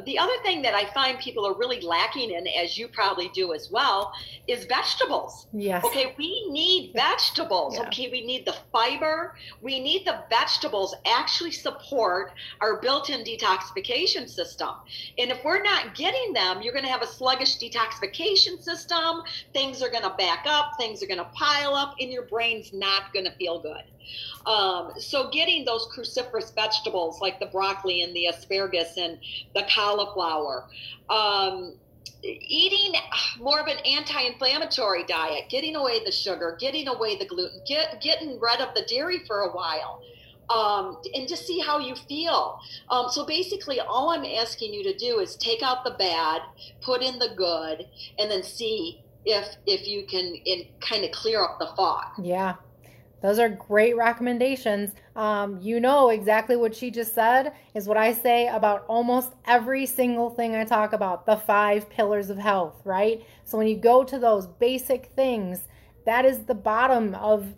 The 0.06 0.18
other 0.18 0.34
thing 0.44 0.62
that 0.62 0.74
I 0.74 0.86
find 0.94 1.20
people 1.20 1.46
are 1.46 1.54
really 1.54 1.82
lacking 1.82 2.32
in, 2.32 2.48
as 2.48 2.78
you 2.78 2.88
probably 2.88 3.30
do 3.34 3.54
as 3.54 3.70
well, 3.72 4.14
is 4.48 4.66
vegetables. 4.66 5.48
Yes. 5.54 5.84
Okay, 5.86 6.14
we 6.18 6.50
need 6.50 6.94
vegetables. 6.96 7.76
Yeah. 7.76 7.88
Okay, 7.88 8.10
we 8.10 8.26
need 8.26 8.46
the 8.46 8.56
fiber. 8.72 9.36
We 9.62 9.80
need 9.80 10.06
the 10.06 10.24
vegetables 10.30 10.96
actually 11.06 11.52
support 11.52 12.34
our 12.62 12.80
built-in 12.82 13.24
detoxification 13.24 14.30
system. 14.30 14.70
And 15.18 15.32
if 15.32 15.44
we're 15.44 15.62
not 15.62 15.96
getting 15.96 16.34
them, 16.34 16.62
you're 16.62 16.74
going 16.74 16.86
to 16.86 16.92
have 16.92 17.02
a 17.02 17.08
sluggish 17.08 17.58
detoxification 17.58 18.62
system. 18.62 19.24
Things 19.54 19.82
are 19.82 19.90
going 19.90 20.04
to 20.04 20.16
back 20.18 20.46
up. 20.48 20.78
Things 20.78 21.04
are 21.04 21.08
going 21.08 21.20
to 21.20 21.30
pile 21.34 21.76
up, 21.76 21.96
and 22.00 22.12
your 22.12 22.24
brain's 22.24 22.72
not 22.74 23.14
going 23.14 23.26
to 23.26 23.32
feel 23.32 23.60
good. 23.60 23.84
Um, 24.46 24.94
so 24.98 25.30
getting 25.30 25.66
those 25.66 25.88
cruciferous 25.88 26.54
vegetables 26.56 27.20
like 27.22 27.40
the 27.40 27.46
broccoli 27.48 28.02
and 28.02 28.16
the 28.16 28.28
asparagus 28.28 28.98
and 28.98 29.20
the 29.54 29.64
cauliflower. 29.80 30.68
Um, 31.10 31.76
eating 32.22 33.00
more 33.40 33.60
of 33.60 33.68
an 33.68 33.78
anti-inflammatory 33.86 35.06
diet, 35.06 35.46
getting 35.50 35.76
away 35.76 36.04
the 36.04 36.12
sugar, 36.12 36.58
getting 36.60 36.88
away 36.88 37.18
the 37.18 37.26
gluten, 37.26 37.62
get, 37.66 38.02
getting 38.02 38.40
rid 38.40 38.60
of 38.60 38.74
the 38.76 38.84
dairy 38.90 39.22
for 39.26 39.42
a 39.42 39.52
while. 39.52 40.02
Um, 40.50 40.98
and 41.14 41.28
just 41.28 41.46
see 41.46 41.60
how 41.60 41.78
you 41.78 41.94
feel. 41.96 42.60
Um, 42.90 43.06
so 43.10 43.24
basically, 43.24 43.80
all 43.80 44.10
I'm 44.10 44.26
asking 44.26 44.74
you 44.74 44.84
to 44.84 44.98
do 44.98 45.20
is 45.20 45.36
take 45.36 45.62
out 45.62 45.84
the 45.84 45.92
bad, 45.92 46.42
put 46.82 47.04
in 47.04 47.20
the 47.20 47.30
good, 47.38 47.86
and 48.18 48.32
then 48.32 48.42
see 48.42 49.04
if 49.26 49.58
if 49.68 49.88
you 49.88 50.08
can 50.08 50.34
in, 50.46 50.66
kind 50.80 51.06
of 51.06 51.12
clear 51.12 51.44
up 51.44 51.60
the 51.60 51.68
fog. 51.78 52.06
Yeah, 52.20 52.56
those 53.22 53.40
are 53.40 53.50
great 53.50 53.98
recommendations. 53.98 54.94
Um, 55.16 55.60
you 55.62 55.80
know 55.80 56.10
exactly 56.10 56.56
what 56.56 56.76
she 56.76 56.90
just 56.90 57.14
said 57.14 57.54
is 57.74 57.88
what 57.88 57.98
I 57.98 58.14
say 58.14 58.48
about 58.48 58.86
almost 58.88 59.34
every 59.46 59.86
single 59.86 60.30
thing 60.30 60.56
I 60.56 60.64
talk 60.64 60.94
about 60.94 61.26
the 61.26 61.36
five 61.36 61.90
pillars 61.90 62.30
of 62.30 62.38
health, 62.38 62.82
right? 62.86 63.24
So 63.44 63.58
when 63.58 63.68
you 63.68 63.76
go 63.76 64.04
to 64.04 64.18
those 64.18 64.48
basic 64.48 65.08
things, 65.16 65.68
that 66.06 66.26
is 66.26 66.46
the 66.46 66.56
bottom 66.56 67.14
of 67.16 67.56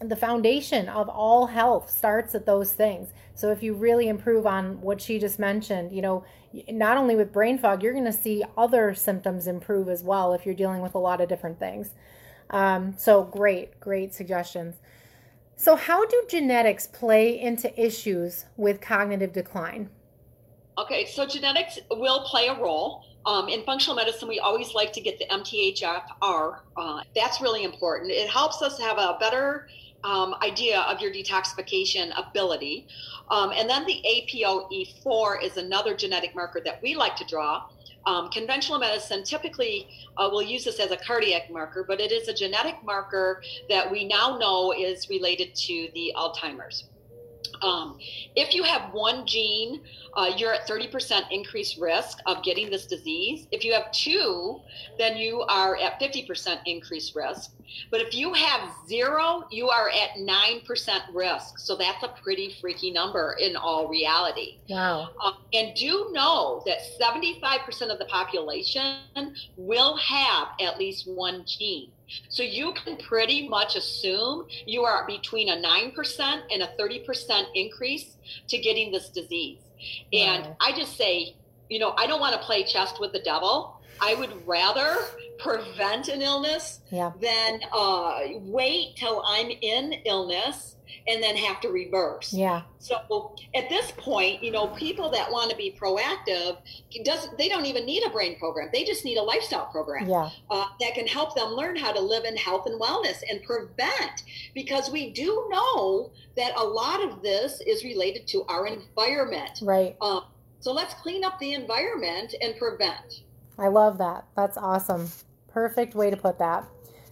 the 0.00 0.16
foundation 0.16 0.88
of 0.88 1.08
all 1.08 1.46
health 1.46 1.90
starts 1.90 2.34
at 2.34 2.46
those 2.46 2.72
things. 2.72 3.12
So 3.34 3.50
if 3.50 3.62
you 3.62 3.74
really 3.74 4.08
improve 4.08 4.46
on 4.46 4.80
what 4.80 5.00
she 5.00 5.18
just 5.18 5.38
mentioned, 5.38 5.92
you 5.92 6.02
know, 6.02 6.24
not 6.68 6.96
only 6.96 7.16
with 7.16 7.32
brain 7.32 7.58
fog, 7.58 7.82
you're 7.82 7.92
going 7.92 8.04
to 8.04 8.12
see 8.12 8.44
other 8.56 8.94
symptoms 8.94 9.46
improve 9.46 9.88
as 9.88 10.02
well 10.02 10.32
if 10.32 10.46
you're 10.46 10.54
dealing 10.54 10.80
with 10.80 10.94
a 10.94 10.98
lot 10.98 11.20
of 11.20 11.28
different 11.28 11.58
things. 11.58 11.90
Um, 12.50 12.94
so 12.96 13.24
great, 13.24 13.78
great 13.80 14.14
suggestions. 14.14 14.76
So, 15.56 15.74
how 15.74 16.04
do 16.06 16.22
genetics 16.28 16.86
play 16.86 17.40
into 17.40 17.72
issues 17.80 18.44
with 18.56 18.80
cognitive 18.80 19.32
decline? 19.32 19.88
Okay, 20.78 21.06
so 21.06 21.26
genetics 21.26 21.78
will 21.90 22.20
play 22.24 22.48
a 22.48 22.60
role. 22.60 23.04
Um, 23.24 23.48
in 23.48 23.64
functional 23.64 23.96
medicine, 23.96 24.28
we 24.28 24.38
always 24.38 24.74
like 24.74 24.92
to 24.92 25.00
get 25.00 25.18
the 25.18 25.24
MTHFR. 25.26 26.60
Uh, 26.76 27.00
that's 27.14 27.40
really 27.40 27.64
important. 27.64 28.10
It 28.10 28.28
helps 28.28 28.60
us 28.60 28.78
have 28.78 28.98
a 28.98 29.16
better 29.18 29.66
um, 30.04 30.34
idea 30.42 30.80
of 30.82 31.00
your 31.00 31.10
detoxification 31.10 32.12
ability. 32.16 32.86
Um, 33.30 33.50
and 33.56 33.68
then 33.68 33.84
the 33.86 34.00
APOE4 34.06 35.42
is 35.42 35.56
another 35.56 35.96
genetic 35.96 36.34
marker 36.34 36.60
that 36.64 36.80
we 36.82 36.94
like 36.94 37.16
to 37.16 37.24
draw. 37.24 37.64
Um, 38.06 38.30
conventional 38.30 38.78
medicine 38.78 39.24
typically 39.24 39.88
uh, 40.16 40.28
will 40.30 40.42
use 40.42 40.64
this 40.64 40.78
as 40.78 40.92
a 40.92 40.96
cardiac 40.96 41.50
marker, 41.50 41.84
but 41.86 42.00
it 42.00 42.12
is 42.12 42.28
a 42.28 42.32
genetic 42.32 42.76
marker 42.84 43.42
that 43.68 43.90
we 43.90 44.04
now 44.04 44.38
know 44.38 44.72
is 44.72 45.10
related 45.10 45.54
to 45.56 45.88
the 45.92 46.12
Alzheimer's. 46.16 46.84
Um, 47.62 47.98
if 48.34 48.54
you 48.54 48.62
have 48.62 48.92
one 48.92 49.26
gene, 49.26 49.82
uh, 50.14 50.30
you're 50.36 50.54
at 50.54 50.66
30% 50.66 51.22
increased 51.30 51.78
risk 51.78 52.18
of 52.26 52.42
getting 52.42 52.70
this 52.70 52.86
disease. 52.86 53.46
If 53.52 53.64
you 53.64 53.72
have 53.72 53.90
two, 53.92 54.60
then 54.98 55.16
you 55.16 55.42
are 55.42 55.76
at 55.76 56.00
50% 56.00 56.58
increased 56.66 57.14
risk. 57.14 57.52
But 57.90 58.00
if 58.00 58.14
you 58.14 58.32
have 58.32 58.70
zero, 58.88 59.44
you 59.50 59.68
are 59.68 59.88
at 59.88 60.18
9% 60.18 61.00
risk. 61.12 61.58
So 61.58 61.76
that's 61.76 62.02
a 62.02 62.08
pretty 62.22 62.56
freaky 62.60 62.90
number 62.90 63.36
in 63.40 63.56
all 63.56 63.88
reality. 63.88 64.58
Wow. 64.68 65.10
Uh, 65.22 65.32
and 65.52 65.74
do 65.74 66.08
know 66.12 66.62
that 66.66 66.78
75% 67.00 67.92
of 67.92 67.98
the 67.98 68.06
population 68.06 69.34
will 69.56 69.96
have 69.96 70.48
at 70.60 70.78
least 70.78 71.08
one 71.08 71.44
gene. 71.46 71.90
So 72.28 72.42
you 72.42 72.72
can 72.72 72.96
pretty 72.96 73.48
much 73.48 73.76
assume 73.76 74.46
you 74.64 74.84
are 74.84 75.06
between 75.06 75.48
a 75.48 75.56
9% 75.56 76.40
and 76.50 76.62
a 76.62 76.68
30% 76.78 77.44
increase 77.54 78.16
to 78.48 78.58
getting 78.58 78.92
this 78.92 79.08
disease. 79.08 79.58
And. 80.12 80.56
I 80.60 80.72
just 80.72 80.96
say, 80.96 81.34
you 81.68 81.78
know, 81.78 81.94
I 81.96 82.06
don't 82.06 82.20
want 82.20 82.34
to 82.34 82.46
play 82.46 82.64
chess 82.64 82.94
with 82.98 83.12
the 83.12 83.20
devil. 83.20 83.80
I 84.00 84.14
would 84.14 84.46
rather 84.46 84.98
prevent 85.38 86.08
an 86.08 86.22
illness 86.22 86.80
yeah. 86.90 87.12
than 87.20 87.60
uh, 87.72 88.20
wait 88.40 88.96
till 88.96 89.22
I'm 89.26 89.50
in 89.50 89.94
illness 90.04 90.75
and 91.08 91.22
then 91.22 91.36
have 91.36 91.60
to 91.60 91.68
reverse. 91.68 92.32
Yeah. 92.32 92.62
So 92.78 93.34
at 93.54 93.68
this 93.68 93.92
point, 93.92 94.42
you 94.42 94.50
know, 94.50 94.68
people 94.68 95.10
that 95.10 95.30
want 95.30 95.50
to 95.50 95.56
be 95.56 95.76
proactive 95.80 96.58
doesn't 97.04 97.38
they 97.38 97.48
don't 97.48 97.66
even 97.66 97.84
need 97.84 98.04
a 98.04 98.10
brain 98.10 98.38
program. 98.38 98.68
They 98.72 98.84
just 98.84 99.04
need 99.04 99.18
a 99.18 99.22
lifestyle 99.22 99.66
program 99.66 100.08
Yeah. 100.08 100.30
uh, 100.50 100.66
that 100.80 100.94
can 100.94 101.06
help 101.06 101.34
them 101.36 101.50
learn 101.50 101.76
how 101.76 101.92
to 101.92 102.00
live 102.00 102.24
in 102.24 102.36
health 102.36 102.66
and 102.66 102.80
wellness 102.80 103.22
and 103.30 103.42
prevent 103.42 104.24
because 104.54 104.90
we 104.90 105.12
do 105.12 105.46
know 105.50 106.10
that 106.36 106.56
a 106.56 106.64
lot 106.64 107.02
of 107.02 107.22
this 107.22 107.60
is 107.66 107.84
related 107.84 108.26
to 108.28 108.44
our 108.48 108.66
environment. 108.66 109.60
Right. 109.62 109.96
Um, 110.00 110.24
so 110.60 110.72
let's 110.72 110.94
clean 110.94 111.24
up 111.24 111.38
the 111.38 111.52
environment 111.52 112.34
and 112.40 112.56
prevent. 112.56 113.22
I 113.58 113.68
love 113.68 113.98
that. 113.98 114.26
That's 114.36 114.56
awesome. 114.58 115.08
Perfect 115.48 115.94
way 115.94 116.10
to 116.10 116.16
put 116.16 116.38
that. 116.38 116.66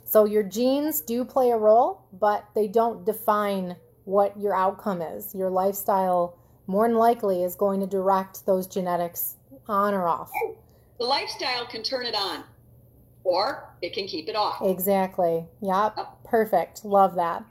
So 0.05 0.25
your 0.27 0.43
genes 0.43 1.01
do 1.01 1.25
play 1.25 1.51
a 1.51 1.57
role, 1.57 2.03
but 2.13 2.45
they 2.55 2.69
don't 2.69 3.05
define 3.05 3.77
what 4.05 4.39
your 4.39 4.55
outcome 4.55 5.03
is. 5.03 5.35
Your 5.35 5.51
lifestyle 5.51 6.39
more 6.67 6.89
than 6.89 6.97
likely 6.97 7.43
is 7.43 7.55
going 7.55 7.81
to 7.81 7.87
direct 7.87 8.47
those 8.47 8.67
genetics 8.67 9.37
on 9.69 9.95
or 9.95 10.07
off. 10.07 10.31
The 10.99 11.05
lifestyle 11.05 11.67
can 11.67 11.83
turn 11.83 12.07
it 12.07 12.15
on, 12.15 12.45
or 13.25 13.75
it 13.83 13.93
can 13.93 14.07
keep 14.07 14.29
it 14.29 14.37
off. 14.37 14.59
Exactly. 14.63 15.47
Yep. 15.61 15.99
Perfect. 16.25 16.85
Love 16.85 17.17
that. 17.17 17.45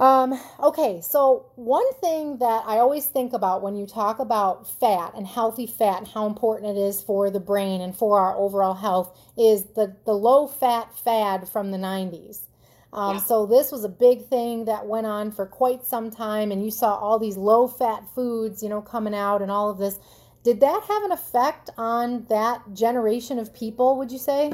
Um, 0.00 0.40
okay, 0.58 1.02
so 1.02 1.50
one 1.56 1.92
thing 2.00 2.38
that 2.38 2.64
I 2.66 2.78
always 2.78 3.04
think 3.04 3.34
about 3.34 3.60
when 3.60 3.76
you 3.76 3.84
talk 3.86 4.18
about 4.18 4.66
fat 4.80 5.12
and 5.14 5.26
healthy 5.26 5.66
fat 5.66 5.98
and 5.98 6.08
how 6.08 6.26
important 6.26 6.74
it 6.74 6.80
is 6.80 7.02
for 7.02 7.28
the 7.28 7.38
brain 7.38 7.82
and 7.82 7.94
for 7.94 8.18
our 8.18 8.34
overall 8.34 8.72
health 8.72 9.14
is 9.36 9.64
the, 9.76 9.94
the 10.06 10.14
low 10.14 10.46
fat 10.46 10.96
fad 10.96 11.46
from 11.50 11.70
the 11.70 11.76
90s. 11.76 12.46
Um, 12.92 13.16
Yeah. 13.16 13.22
So, 13.22 13.46
this 13.46 13.70
was 13.70 13.84
a 13.84 13.88
big 13.88 14.26
thing 14.26 14.64
that 14.64 14.86
went 14.86 15.06
on 15.06 15.30
for 15.30 15.46
quite 15.46 15.84
some 15.84 16.10
time, 16.10 16.50
and 16.50 16.64
you 16.64 16.70
saw 16.70 16.96
all 16.96 17.18
these 17.18 17.36
low 17.36 17.68
fat 17.68 18.04
foods, 18.14 18.62
you 18.62 18.68
know, 18.68 18.80
coming 18.82 19.14
out 19.14 19.42
and 19.42 19.50
all 19.50 19.70
of 19.70 19.78
this. 19.78 19.98
Did 20.42 20.60
that 20.60 20.82
have 20.82 21.02
an 21.04 21.12
effect 21.12 21.70
on 21.76 22.24
that 22.30 22.62
generation 22.72 23.38
of 23.38 23.52
people, 23.54 23.96
would 23.98 24.10
you 24.10 24.18
say? 24.18 24.52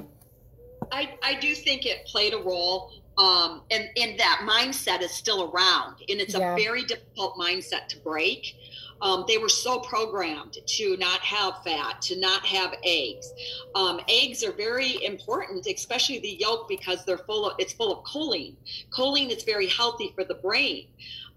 I, 0.92 1.16
I 1.22 1.34
do 1.34 1.54
think 1.54 1.86
it 1.86 2.04
played 2.06 2.34
a 2.34 2.38
role. 2.38 2.92
Um, 3.18 3.62
and, 3.70 3.88
and 3.96 4.20
that 4.20 4.42
mindset 4.46 5.00
is 5.00 5.10
still 5.10 5.50
around, 5.50 5.94
and 6.06 6.20
it's 6.20 6.34
Yeah. 6.34 6.52
a 6.52 6.56
very 6.56 6.84
difficult 6.84 7.34
mindset 7.36 7.86
to 7.88 7.96
break. 8.00 8.54
Um, 9.00 9.24
they 9.28 9.38
were 9.38 9.48
so 9.48 9.80
programmed 9.80 10.58
to 10.66 10.96
not 10.96 11.20
have 11.20 11.62
fat, 11.62 12.00
to 12.02 12.18
not 12.18 12.44
have 12.46 12.74
eggs. 12.84 13.32
Um, 13.74 14.00
eggs 14.08 14.42
are 14.42 14.52
very 14.52 15.04
important, 15.04 15.66
especially 15.66 16.18
the 16.20 16.36
yolk, 16.40 16.68
because 16.68 17.04
they're 17.04 17.18
full 17.18 17.50
of 17.50 17.56
it's 17.58 17.72
full 17.72 17.92
of 17.92 18.04
choline. 18.04 18.54
Choline 18.90 19.30
is 19.30 19.42
very 19.42 19.66
healthy 19.66 20.12
for 20.14 20.24
the 20.24 20.34
brain. 20.34 20.86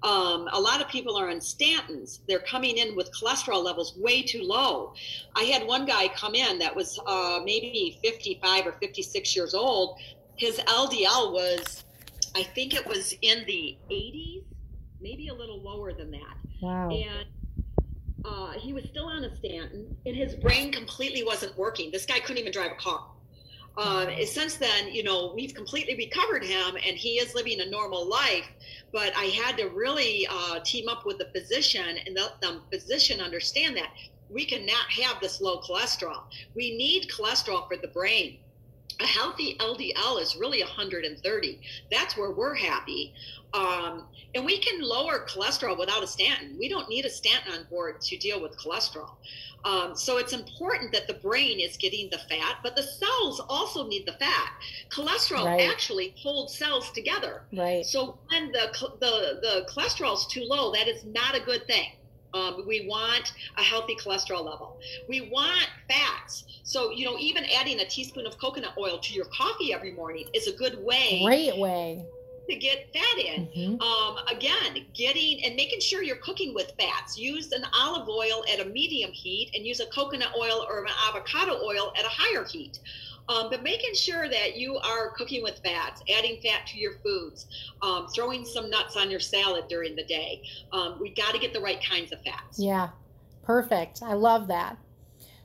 Um, 0.02 0.48
a 0.54 0.60
lot 0.60 0.82
of 0.82 0.88
people 0.88 1.18
are 1.18 1.30
on 1.30 1.40
statins. 1.40 2.20
They're 2.28 2.40
coming 2.40 2.78
in 2.78 2.96
with 2.96 3.12
cholesterol 3.12 3.64
levels 3.64 3.98
way 3.98 4.24
too 4.24 4.44
low. 4.44 4.94
I 5.36 5.44
had 5.44 5.68
one 5.68 5.86
guy 5.86 6.08
come 6.10 6.36
in 6.36 6.60
that 6.60 6.74
was 6.74 7.00
uh, 7.06 7.42
maybe 7.44 8.00
55 8.02 8.68
or 8.68 8.72
56 8.74 9.36
years 9.36 9.54
old. 9.54 10.00
His 10.38 10.58
LDL 10.60 11.34
was, 11.34 11.84
I 12.34 12.44
think 12.44 12.74
it 12.74 12.88
was 12.88 13.14
in 13.22 13.44
the 13.46 13.78
80s, 13.92 14.44
maybe 15.02 15.28
a 15.28 15.34
little 15.34 15.60
lower 15.62 15.92
than 15.92 16.12
that. 16.12 16.38
Wow. 16.62 16.90
And 16.90 17.28
uh, 18.26 18.52
he 18.54 18.74
was 18.74 18.84
still 18.86 19.06
on 19.06 19.24
a 19.24 19.36
statin, 19.36 19.96
and 20.06 20.16
his 20.16 20.36
brain 20.36 20.72
completely 20.72 21.24
wasn't 21.24 21.58
working. 21.58 21.92
This 21.92 22.06
guy 22.06 22.20
couldn't 22.20 22.40
even 22.40 22.52
drive 22.52 22.72
a 22.72 22.76
car. 22.76 23.06
Uh, 23.78 24.08
since 24.26 24.56
then, 24.58 24.94
you 24.94 25.04
know, 25.04 25.32
we've 25.34 25.54
completely 25.54 25.96
recovered 25.96 26.44
him, 26.44 26.76
and 26.76 26.98
he 26.98 27.12
is 27.12 27.34
living 27.34 27.62
a 27.62 27.70
normal 27.70 28.10
life. 28.10 28.48
But 28.92 29.14
I 29.16 29.26
had 29.26 29.58
to 29.58 29.68
really 29.70 30.28
uh, 30.30 30.60
team 30.66 30.90
up 30.90 31.06
with 31.06 31.18
the 31.18 31.30
physician 31.34 31.98
and 32.06 32.16
let 32.16 32.42
the 32.42 32.62
physician 32.72 33.22
understand 33.22 33.78
that 33.78 33.92
we 34.30 34.46
cannot 34.46 34.90
have 34.92 35.22
this 35.22 35.40
low 35.40 35.62
cholesterol. 35.62 36.24
We 36.56 36.76
need 36.78 37.10
cholesterol 37.10 37.68
for 37.68 37.78
the 37.78 37.88
brain. 37.88 38.40
A 39.02 39.06
healthy 39.06 39.56
LDL 39.60 40.22
is 40.22 40.36
really 40.36 40.62
130. 40.62 41.62
That's 41.90 42.18
where 42.18 42.32
we're 42.32 42.56
happy. 42.56 43.14
Um, 43.54 44.06
and 44.36 44.46
we 44.46 44.60
can 44.60 44.82
lower 44.82 45.26
cholesterol 45.26 45.78
without 45.80 46.04
a 46.04 46.08
statin. 46.08 46.56
We 46.60 46.68
don't 46.70 46.90
need 46.90 47.06
a 47.06 47.10
statin 47.10 47.54
on 47.54 47.64
board 47.70 48.02
to 48.02 48.18
deal 48.18 48.42
with 48.42 48.58
cholesterol. 48.58 49.12
Um, 49.66 49.96
so 49.96 50.18
it's 50.18 50.34
important 50.34 50.92
that 50.94 51.08
the 51.08 51.16
brain 51.16 51.60
is 51.60 51.76
getting 51.78 52.10
the 52.12 52.18
fat, 52.18 52.58
but 52.62 52.76
the 52.76 52.84
cells 52.84 53.42
also 53.50 53.88
need 53.88 54.06
the 54.06 54.14
fat. 54.14 54.52
Cholesterol 54.90 55.46
Right. 55.46 55.62
actually 55.70 56.14
holds 56.22 56.58
cells 56.58 56.92
together. 56.92 57.44
Right. 57.54 57.86
So 57.86 58.20
when 58.30 58.52
the 58.52 58.70
the 59.00 59.40
the 59.42 59.66
cholesterol 59.70 60.16
is 60.16 60.26
too 60.28 60.44
low, 60.44 60.72
that 60.74 60.88
is 60.88 61.04
not 61.06 61.36
a 61.36 61.40
good 61.42 61.66
thing. 61.68 61.92
Um, 62.34 62.64
we 62.68 62.88
want 62.88 63.32
a 63.58 63.64
healthy 63.64 63.96
cholesterol 63.96 64.46
level. 64.46 64.78
We 65.08 65.30
want 65.32 65.68
fats. 65.90 66.44
So 66.64 66.92
you 66.92 67.06
know, 67.06 67.18
even 67.20 67.44
adding 67.58 67.80
a 67.80 67.86
teaspoon 67.86 68.26
of 68.28 68.38
coconut 68.40 68.74
oil 68.78 69.00
to 69.00 69.14
your 69.14 69.26
coffee 69.26 69.74
every 69.74 69.92
morning 69.94 70.26
is 70.34 70.48
a 70.48 70.54
good 70.54 70.84
way 70.84 71.22
Great 71.24 71.58
way. 71.58 72.06
to 72.50 72.56
get 72.56 72.88
fat 72.94 73.18
in. 73.24 73.48
Mhm. 73.56 73.82
Um, 73.82 74.18
again, 74.32 74.86
getting 74.96 75.44
and 75.44 75.56
making 75.56 75.80
sure 75.82 76.02
you're 76.04 76.18
cooking 76.18 76.54
with 76.54 76.72
fats. 76.80 77.18
Use 77.18 77.52
an 77.52 77.64
olive 77.74 78.08
oil 78.10 78.44
at 78.52 78.60
a 78.60 78.66
medium 78.66 79.12
heat 79.12 79.52
and 79.54 79.66
use 79.66 79.80
a 79.80 79.86
coconut 79.88 80.32
oil 80.38 80.66
or 80.68 80.84
an 80.84 80.92
avocado 81.08 81.64
oil 81.64 81.92
at 81.98 82.06
a 82.06 82.10
higher 82.10 82.46
heat. 82.46 82.80
Um, 83.30 83.50
but 83.50 83.64
making 83.64 83.94
sure 83.94 84.28
that 84.28 84.58
you 84.58 84.78
are 84.78 85.12
cooking 85.12 85.44
with 85.44 85.60
fats, 85.64 86.02
adding 86.18 86.42
fat 86.42 86.66
to 86.68 86.80
your 86.80 86.94
foods, 87.04 87.46
um, 87.84 88.08
throwing 88.08 88.44
some 88.44 88.70
nuts 88.70 88.98
on 88.98 89.12
your 89.12 89.20
salad 89.20 89.66
during 89.70 89.96
the 89.96 90.04
day. 90.04 90.42
Um, 90.74 90.98
we 91.00 91.14
got 91.14 91.34
to 91.34 91.40
get 91.40 91.54
the 91.54 91.62
right 91.62 91.82
kinds 91.84 92.12
of 92.12 92.22
fats. 92.24 92.60
Yeah, 92.60 92.90
perfect. 93.44 94.02
I 94.04 94.14
love 94.14 94.48
that. 94.48 94.78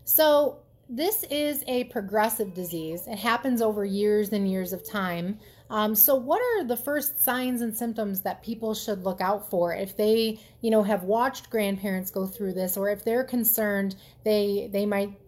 So, 0.04 0.60
this 0.88 1.24
is 1.30 1.64
a 1.66 1.84
progressive 1.84 2.52
disease. 2.52 3.06
It 3.06 3.18
happens 3.18 3.62
over 3.62 3.86
years 3.86 4.30
and 4.32 4.50
years 4.50 4.74
of 4.74 4.86
time. 4.86 5.38
Um, 5.70 5.94
so, 5.94 6.14
what 6.14 6.40
are 6.40 6.64
the 6.64 6.76
first 6.76 7.22
signs 7.22 7.62
and 7.62 7.76
symptoms 7.76 8.20
that 8.20 8.42
people 8.42 8.74
should 8.74 9.02
look 9.02 9.20
out 9.20 9.50
for 9.50 9.74
if 9.74 9.96
they, 9.96 10.38
you 10.60 10.70
know, 10.70 10.82
have 10.82 11.04
watched 11.04 11.50
grandparents 11.50 12.10
go 12.10 12.26
through 12.26 12.52
this, 12.52 12.76
or 12.76 12.90
if 12.90 13.04
they're 13.04 13.24
concerned 13.24 13.96
they 14.24 14.68
they 14.72 14.84
might 14.86 15.18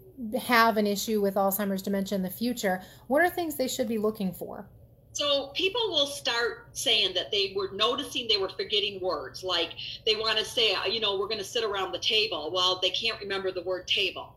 have 0.41 0.77
an 0.77 0.87
issue 0.87 1.21
with 1.21 1.35
Alzheimer's 1.35 1.83
dementia 1.83 2.17
in 2.17 2.23
the 2.23 2.31
future? 2.31 2.83
What 3.07 3.23
are 3.23 3.31
things 3.31 3.57
they 3.57 3.69
should 3.69 3.89
be 3.89 3.99
looking 3.99 4.33
for? 4.33 4.67
So 5.13 5.47
people 5.55 5.81
will 5.89 6.07
start 6.07 6.69
saying 6.73 7.15
that 7.15 7.31
they 7.31 7.55
were 7.57 7.71
noticing 7.73 8.29
they 8.29 8.37
were 8.37 8.51
forgetting 8.51 9.01
words. 9.01 9.43
Like 9.43 9.71
they 10.05 10.15
want 10.15 10.39
to 10.39 10.45
say, 10.45 10.75
uh, 10.75 10.85
you 10.85 11.01
know, 11.01 11.19
we're 11.19 11.29
going 11.29 11.39
to 11.39 11.45
sit 11.45 11.65
around 11.65 11.93
the 11.93 11.99
table. 11.99 12.51
Well, 12.53 12.81
they 12.83 12.91
can't 12.91 13.19
remember 13.21 13.51
the 13.51 13.63
word 13.63 13.87
table. 13.89 14.35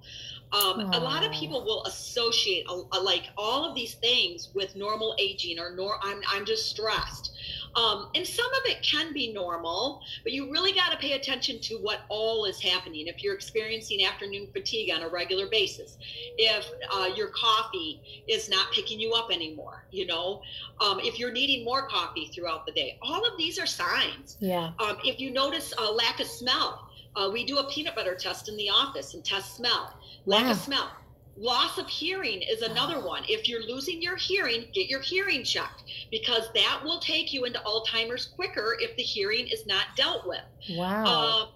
Um, 0.51 0.79
a 0.79 0.99
lot 0.99 1.23
of 1.23 1.31
people 1.31 1.63
will 1.63 1.83
associate 1.83 2.65
a, 2.69 2.81
a- 2.93 3.01
like 3.01 3.25
all 3.37 3.65
of 3.65 3.75
these 3.75 3.93
things 3.95 4.49
with 4.55 4.75
normal 4.75 5.15
aging 5.19 5.59
or 5.59 5.75
nor 5.75 5.99
I'm 6.01 6.21
I'm 6.27 6.45
just 6.45 6.67
stressed. 6.69 7.33
Um, 7.75 8.09
and 8.15 8.25
some 8.25 8.47
of 8.53 8.61
it 8.65 8.81
can 8.83 9.13
be 9.13 9.31
normal, 9.31 10.01
but 10.23 10.31
you 10.33 10.51
really 10.51 10.71
got 10.73 10.91
to 10.91 10.97
pay 10.97 11.13
attention 11.13 11.59
to 11.61 11.75
what 11.75 11.99
all 12.09 12.45
is 12.45 12.59
happening. 12.59 13.07
If 13.07 13.23
you're 13.23 13.35
experiencing 13.35 14.03
afternoon 14.05 14.47
fatigue 14.51 14.91
on 14.93 15.03
a 15.03 15.07
regular 15.07 15.47
basis, 15.47 15.97
if 16.37 16.69
uh, 16.91 17.09
your 17.15 17.27
coffee 17.29 18.23
is 18.27 18.49
not 18.49 18.71
picking 18.71 18.99
you 18.99 19.13
up 19.13 19.31
anymore, 19.31 19.85
you 19.91 20.05
know, 20.07 20.41
um, 20.81 20.99
if 21.01 21.19
you're 21.19 21.31
needing 21.31 21.63
more 21.63 21.87
coffee 21.87 22.25
throughout 22.33 22.65
the 22.65 22.71
day, 22.71 22.97
all 23.01 23.25
of 23.25 23.37
these 23.37 23.59
are 23.59 23.65
signs. 23.67 24.37
Yeah. 24.39 24.71
Um, 24.79 24.97
if 25.03 25.19
you 25.19 25.31
notice 25.31 25.73
a 25.77 25.83
lack 25.83 26.19
of 26.19 26.27
smell, 26.27 26.89
uh, 27.15 27.29
we 27.31 27.45
do 27.45 27.57
a 27.57 27.69
peanut 27.69 27.95
butter 27.95 28.15
test 28.15 28.49
in 28.49 28.57
the 28.57 28.69
office 28.69 29.13
and 29.13 29.23
test 29.23 29.55
smell. 29.55 29.93
Lack 30.25 30.45
Wow. 30.45 30.51
of 30.51 30.57
smell. 30.57 30.91
Loss 31.39 31.77
of 31.77 31.87
hearing 31.87 32.41
is 32.41 32.61
another 32.61 32.99
one. 32.99 33.23
If 33.29 33.47
you're 33.47 33.63
losing 33.63 34.01
your 34.01 34.17
hearing, 34.17 34.65
get 34.73 34.89
your 34.89 34.99
hearing 34.99 35.45
checked 35.45 35.83
because 36.11 36.51
that 36.53 36.81
will 36.83 36.99
take 36.99 37.31
you 37.31 37.45
into 37.45 37.59
Alzheimer's 37.59 38.25
quicker 38.25 38.75
if 38.79 38.97
the 38.97 39.03
hearing 39.03 39.47
is 39.47 39.65
not 39.65 39.85
dealt 39.95 40.27
with. 40.27 40.43
Wow. 40.71 41.05
Uh, 41.05 41.47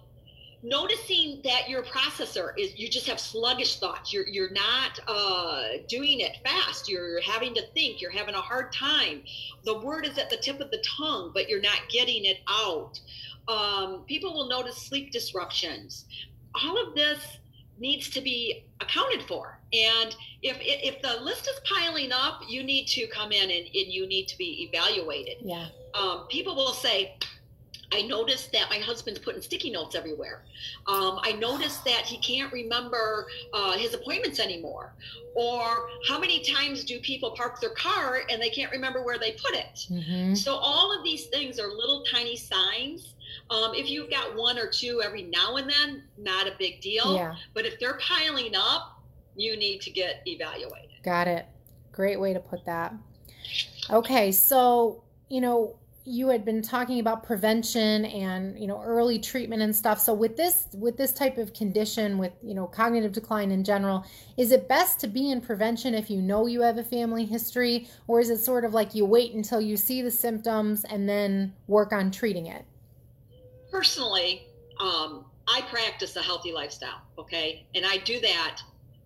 noticing 0.62 1.42
that 1.44 1.68
your 1.68 1.82
processor 1.82 2.52
is 2.56 2.78
you 2.78 2.88
just 2.88 3.06
have 3.06 3.20
sluggish 3.20 3.78
thoughts 3.78 4.14
you're 4.14 4.26
you're 4.26 4.50
not 4.52 4.98
uh, 5.06 5.64
doing 5.88 6.20
it 6.20 6.38
fast 6.42 6.88
you're 6.88 7.20
having 7.20 7.54
to 7.54 7.60
think 7.74 8.00
you're 8.00 8.10
having 8.10 8.34
a 8.34 8.40
hard 8.40 8.72
time 8.72 9.22
the 9.64 9.78
word 9.80 10.06
is 10.06 10.16
at 10.16 10.30
the 10.30 10.38
tip 10.38 10.60
of 10.60 10.70
the 10.70 10.82
tongue 10.96 11.30
but 11.34 11.50
you're 11.50 11.60
not 11.60 11.80
getting 11.90 12.24
it 12.24 12.38
out 12.48 12.98
um, 13.46 14.04
people 14.06 14.32
will 14.32 14.48
notice 14.48 14.78
sleep 14.78 15.12
disruptions 15.12 16.06
all 16.54 16.88
of 16.88 16.94
this 16.94 17.18
needs 17.78 18.08
to 18.08 18.20
be 18.20 18.64
accounted 18.80 19.22
for 19.22 19.58
and 19.72 20.16
if 20.42 20.56
if 20.60 21.02
the 21.02 21.22
list 21.22 21.48
is 21.48 21.60
piling 21.64 22.12
up 22.12 22.42
you 22.48 22.62
need 22.62 22.86
to 22.86 23.06
come 23.08 23.32
in 23.32 23.50
and, 23.50 23.66
and 23.66 23.92
you 23.92 24.06
need 24.06 24.26
to 24.28 24.38
be 24.38 24.68
evaluated 24.70 25.36
yeah. 25.42 25.66
um, 25.94 26.26
people 26.28 26.54
will 26.54 26.72
say, 26.72 27.16
I 27.92 28.02
noticed 28.02 28.50
that 28.52 28.68
my 28.70 28.78
husband's 28.78 29.20
putting 29.20 29.40
sticky 29.40 29.70
notes 29.70 29.94
everywhere. 29.94 30.42
Um, 30.86 31.20
I 31.22 31.32
noticed 31.32 31.84
that 31.84 32.02
he 32.04 32.18
can't 32.18 32.52
remember 32.52 33.26
uh, 33.52 33.72
his 33.72 33.94
appointments 33.94 34.40
anymore. 34.40 34.94
Or 35.36 35.88
how 36.08 36.18
many 36.18 36.40
times 36.40 36.84
do 36.84 36.98
people 37.00 37.32
park 37.32 37.60
their 37.60 37.70
car 37.70 38.22
and 38.30 38.40
they 38.40 38.50
can't 38.50 38.72
remember 38.72 39.04
where 39.04 39.18
they 39.18 39.32
put 39.32 39.54
it? 39.54 39.86
Mm-hmm. 39.90 40.34
So, 40.34 40.54
all 40.54 40.96
of 40.96 41.04
these 41.04 41.26
things 41.26 41.60
are 41.60 41.68
little 41.68 42.04
tiny 42.10 42.36
signs. 42.36 43.13
Um, 43.50 43.72
if 43.74 43.88
you've 43.88 44.10
got 44.10 44.36
one 44.36 44.58
or 44.58 44.68
two 44.68 45.02
every 45.04 45.22
now 45.22 45.56
and 45.56 45.68
then, 45.68 46.04
not 46.18 46.46
a 46.46 46.52
big 46.58 46.80
deal. 46.80 47.14
Yeah. 47.14 47.34
But 47.52 47.66
if 47.66 47.78
they're 47.78 47.98
piling 47.98 48.54
up, 48.54 49.02
you 49.36 49.56
need 49.56 49.80
to 49.82 49.90
get 49.90 50.22
evaluated. 50.26 51.02
Got 51.02 51.28
it. 51.28 51.46
Great 51.92 52.20
way 52.20 52.32
to 52.32 52.40
put 52.40 52.64
that. 52.66 52.94
Okay, 53.90 54.32
so, 54.32 55.04
you 55.28 55.40
know, 55.40 55.76
you 56.06 56.28
had 56.28 56.44
been 56.44 56.60
talking 56.60 57.00
about 57.00 57.22
prevention 57.22 58.04
and 58.04 58.58
you 58.58 58.66
know 58.66 58.82
early 58.82 59.18
treatment 59.18 59.62
and 59.62 59.74
stuff 59.74 59.98
so 59.98 60.12
with 60.12 60.36
this 60.36 60.68
with 60.74 60.98
this 60.98 61.12
type 61.12 61.38
of 61.38 61.54
condition 61.54 62.18
with 62.18 62.32
you 62.42 62.54
know 62.54 62.66
cognitive 62.66 63.12
decline 63.12 63.50
in 63.50 63.64
general 63.64 64.04
is 64.36 64.52
it 64.52 64.68
best 64.68 65.00
to 65.00 65.06
be 65.06 65.30
in 65.30 65.40
prevention 65.40 65.94
if 65.94 66.10
you 66.10 66.20
know 66.20 66.46
you 66.46 66.60
have 66.60 66.76
a 66.76 66.84
family 66.84 67.24
history 67.24 67.88
or 68.06 68.20
is 68.20 68.28
it 68.28 68.38
sort 68.38 68.66
of 68.66 68.74
like 68.74 68.94
you 68.94 69.06
wait 69.06 69.32
until 69.32 69.60
you 69.60 69.76
see 69.78 70.02
the 70.02 70.10
symptoms 70.10 70.84
and 70.84 71.08
then 71.08 71.52
work 71.68 71.90
on 71.92 72.10
treating 72.10 72.46
it 72.46 72.66
personally 73.74 74.46
um, 74.78 75.24
i 75.48 75.60
practice 75.62 76.14
a 76.14 76.22
healthy 76.22 76.52
lifestyle 76.52 77.02
okay 77.18 77.66
and 77.74 77.84
i 77.84 77.96
do 77.98 78.20
that 78.20 78.60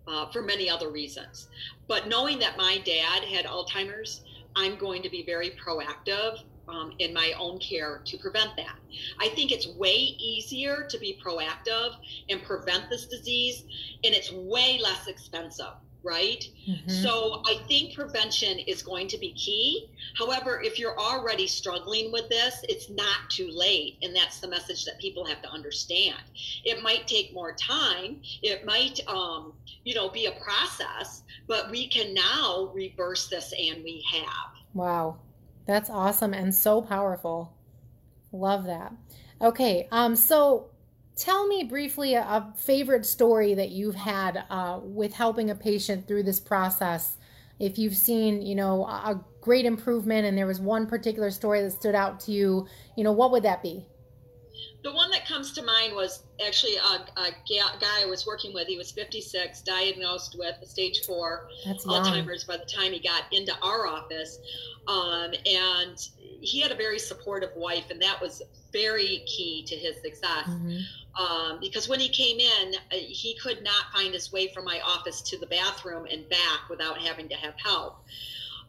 uh, 0.07 0.29
for 0.29 0.43
many 0.43 0.69
other 0.69 0.91
reasons 0.91 1.47
but 1.87 2.07
knowing 2.07 2.37
that 2.37 2.55
my 2.55 2.77
dad 2.85 3.23
had 3.23 3.45
alzheimer's 3.45 4.23
i'm 4.55 4.77
going 4.77 5.01
to 5.01 5.09
be 5.09 5.23
very 5.25 5.49
proactive 5.65 6.43
um, 6.67 6.93
in 6.99 7.11
my 7.11 7.33
own 7.39 7.57
care 7.57 8.01
to 8.05 8.17
prevent 8.17 8.55
that. 8.57 8.75
I 9.19 9.29
think 9.29 9.51
it's 9.51 9.67
way 9.69 9.95
easier 10.19 10.85
to 10.87 10.99
be 10.99 11.19
proactive 11.25 11.95
and 12.29 12.43
prevent 12.43 12.91
this 12.91 13.07
disease, 13.07 13.63
and 14.03 14.13
it's 14.13 14.31
way 14.31 14.79
less 14.79 15.07
expensive, 15.07 15.73
right? 16.03 16.43
Mm-hmm. 16.67 16.89
So 16.89 17.41
I 17.45 17.61
think 17.67 17.93
prevention 17.93 18.59
is 18.59 18.81
going 18.81 19.07
to 19.09 19.17
be 19.17 19.33
key. 19.33 19.89
However, 20.17 20.61
if 20.63 20.79
you're 20.79 20.97
already 20.97 21.47
struggling 21.47 22.11
with 22.11 22.29
this, 22.29 22.63
it's 22.67 22.89
not 22.89 23.29
too 23.29 23.49
late. 23.51 23.97
And 24.01 24.15
that's 24.15 24.39
the 24.39 24.47
message 24.47 24.85
that 24.85 24.99
people 24.99 25.25
have 25.25 25.41
to 25.41 25.49
understand. 25.49 26.21
It 26.63 26.81
might 26.81 27.07
take 27.07 27.33
more 27.33 27.53
time, 27.53 28.21
it 28.41 28.65
might, 28.65 28.99
um, 29.07 29.53
you 29.83 29.93
know, 29.93 30.09
be 30.09 30.25
a 30.27 30.31
process, 30.31 31.23
but 31.47 31.69
we 31.69 31.87
can 31.87 32.13
now 32.13 32.71
reverse 32.73 33.27
this, 33.27 33.53
and 33.57 33.83
we 33.83 34.03
have. 34.11 34.51
Wow. 34.73 35.17
That's 35.65 35.89
awesome 35.89 36.33
and 36.33 36.53
so 36.53 36.81
powerful. 36.81 37.53
Love 38.31 38.65
that. 38.65 38.91
Okay, 39.39 39.87
um, 39.91 40.15
so 40.15 40.71
tell 41.19 41.45
me 41.47 41.63
briefly 41.65 42.15
a, 42.15 42.21
a 42.21 42.53
favorite 42.55 43.05
story 43.05 43.53
that 43.53 43.69
you've 43.69 43.95
had 43.95 44.45
uh, 44.49 44.79
with 44.81 45.13
helping 45.13 45.49
a 45.49 45.55
patient 45.55 46.07
through 46.07 46.23
this 46.23 46.39
process. 46.39 47.17
If 47.59 47.77
you've 47.77 47.97
seen, 47.97 48.41
you 48.41 48.55
know, 48.55 48.85
a 48.85 49.21
great 49.41 49.65
improvement 49.65 50.25
and 50.25 50.37
there 50.37 50.47
was 50.47 50.61
one 50.61 50.87
particular 50.87 51.29
story 51.29 51.61
that 51.61 51.71
stood 51.71 51.93
out 51.93 52.21
to 52.21 52.31
you, 52.31 52.67
you 52.95 53.03
know, 53.03 53.11
what 53.11 53.31
would 53.31 53.43
that 53.43 53.61
be? 53.61 53.85
The 54.81 54.93
one 54.93 55.11
that 55.11 55.27
comes 55.27 55.51
to 55.53 55.61
mind 55.61 55.93
was 55.93 56.23
actually 56.45 56.77
a, 56.77 57.19
a 57.19 57.31
guy 57.49 58.01
I 58.01 58.05
was 58.05 58.25
working 58.25 58.53
with. 58.53 58.67
He 58.67 58.77
was 58.77 58.91
56, 58.91 59.61
diagnosed 59.61 60.37
with 60.39 60.55
stage 60.63 61.05
four 61.05 61.49
That's 61.65 61.85
Alzheimer's 61.85 62.45
by 62.45 62.57
the 62.57 62.65
time 62.65 62.93
he 62.93 62.99
got 62.99 63.23
into 63.31 63.53
our 63.61 63.87
office. 63.87 64.39
Um, 64.87 65.33
and 65.45 65.97
he 66.41 66.61
had 66.61 66.71
a 66.71 66.75
very 66.75 66.97
supportive 66.97 67.51
wife, 67.55 67.89
and 67.89 68.01
that 68.01 68.21
was 68.21 68.41
very 68.71 69.23
key 69.25 69.63
to 69.67 69.75
his 69.75 69.97
success. 70.01 70.47
Mm-hmm. 70.47 70.79
Um, 71.21 71.57
because 71.59 71.89
when 71.89 71.99
he 71.99 72.07
came 72.07 72.39
in, 72.39 72.75
uh, 72.75 72.95
he 72.95 73.35
could 73.41 73.63
not 73.63 73.91
find 73.93 74.13
his 74.13 74.31
way 74.31 74.47
from 74.53 74.63
my 74.63 74.79
office 74.85 75.21
to 75.23 75.37
the 75.37 75.47
bathroom 75.47 76.07
and 76.09 76.27
back 76.29 76.69
without 76.69 76.97
having 76.99 77.27
to 77.29 77.35
have 77.35 77.55
help. 77.57 77.97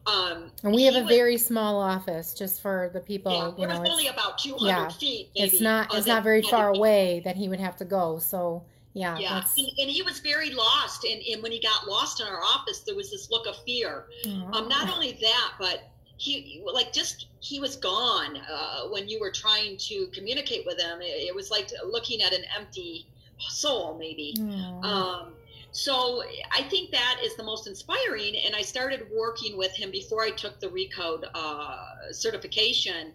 Um, 0.07 0.51
and 0.65 0.75
we 0.75 0.85
have 0.85 0.95
a 0.95 1.03
was, 1.03 1.09
very 1.09 1.37
small 1.37 1.81
office, 1.81 2.35
just 2.35 2.63
for 2.63 2.91
the 2.93 3.01
people. 3.01 3.33
Yeah, 3.33 3.63
you 3.63 3.67
know, 3.67 3.81
it's 3.81 3.91
only 3.91 4.07
about 4.09 4.39
200 4.39 4.67
yeah, 4.67 4.89
feet. 4.89 5.31
Maybe, 5.35 5.47
it's 5.47 5.61
not. 5.61 5.95
It's 5.95 6.07
not 6.07 6.25
very 6.25 6.43
far 6.43 6.71
away 6.75 7.21
that 7.25 7.37
he 7.37 7.49
would 7.49 7.61
have 7.61 7.77
to 7.77 7.85
go. 7.85 8.19
So 8.19 8.65
yeah, 8.95 9.19
yeah, 9.19 9.45
and, 9.57 9.69
and, 9.79 9.91
he 9.91 10.03
was 10.03 10.19
very 10.21 10.51
lost. 10.51 11.05
And, 11.05 11.23
and 11.23 11.43
when 11.43 11.53
he 11.53 11.61
got 11.61 11.87
lost 11.87 12.21
in 12.21 12.27
our 12.27 12.43
office, 12.43 12.81
there 12.81 12.97
was 12.97 13.11
this 13.11 13.31
look 13.31 13.47
of 13.47 13.57
fear. 13.65 14.07
Um, 14.27 14.69
not 14.69 14.91
only 14.91 15.13
that, 15.21 15.53
but 15.59 15.91
he 16.17 16.63
like 16.73 16.93
just 16.93 17.27
he 17.41 17.61
was 17.61 17.77
gone 17.77 18.39
uh, 18.51 18.89
when 18.89 19.09
you 19.09 19.21
were 19.21 19.31
trying 19.31 19.77
to 19.79 20.07
communicate 20.09 20.67
with 20.67 20.81
him. 20.81 21.01
It, 21.01 21.29
it, 21.29 21.35
was 21.35 21.51
like 21.51 21.71
looking 21.87 22.23
at 22.23 22.33
an 22.33 22.43
empty 22.59 23.07
soul, 23.39 23.97
maybe. 23.99 24.35
Um, 24.83 25.33
so 25.73 26.23
I 26.53 26.63
think 26.65 26.91
that 26.91 27.21
is 27.23 27.37
the 27.37 27.45
most 27.45 27.67
inspiring. 27.67 28.37
And 28.37 28.55
I 28.55 28.63
started 28.63 29.07
working 29.15 29.57
with 29.57 29.73
him 29.73 29.91
before 29.91 30.23
I 30.23 30.31
took 30.31 30.61
the 30.61 30.69
Recode 30.69 31.25
uh, 31.35 32.13
certification. 32.13 33.13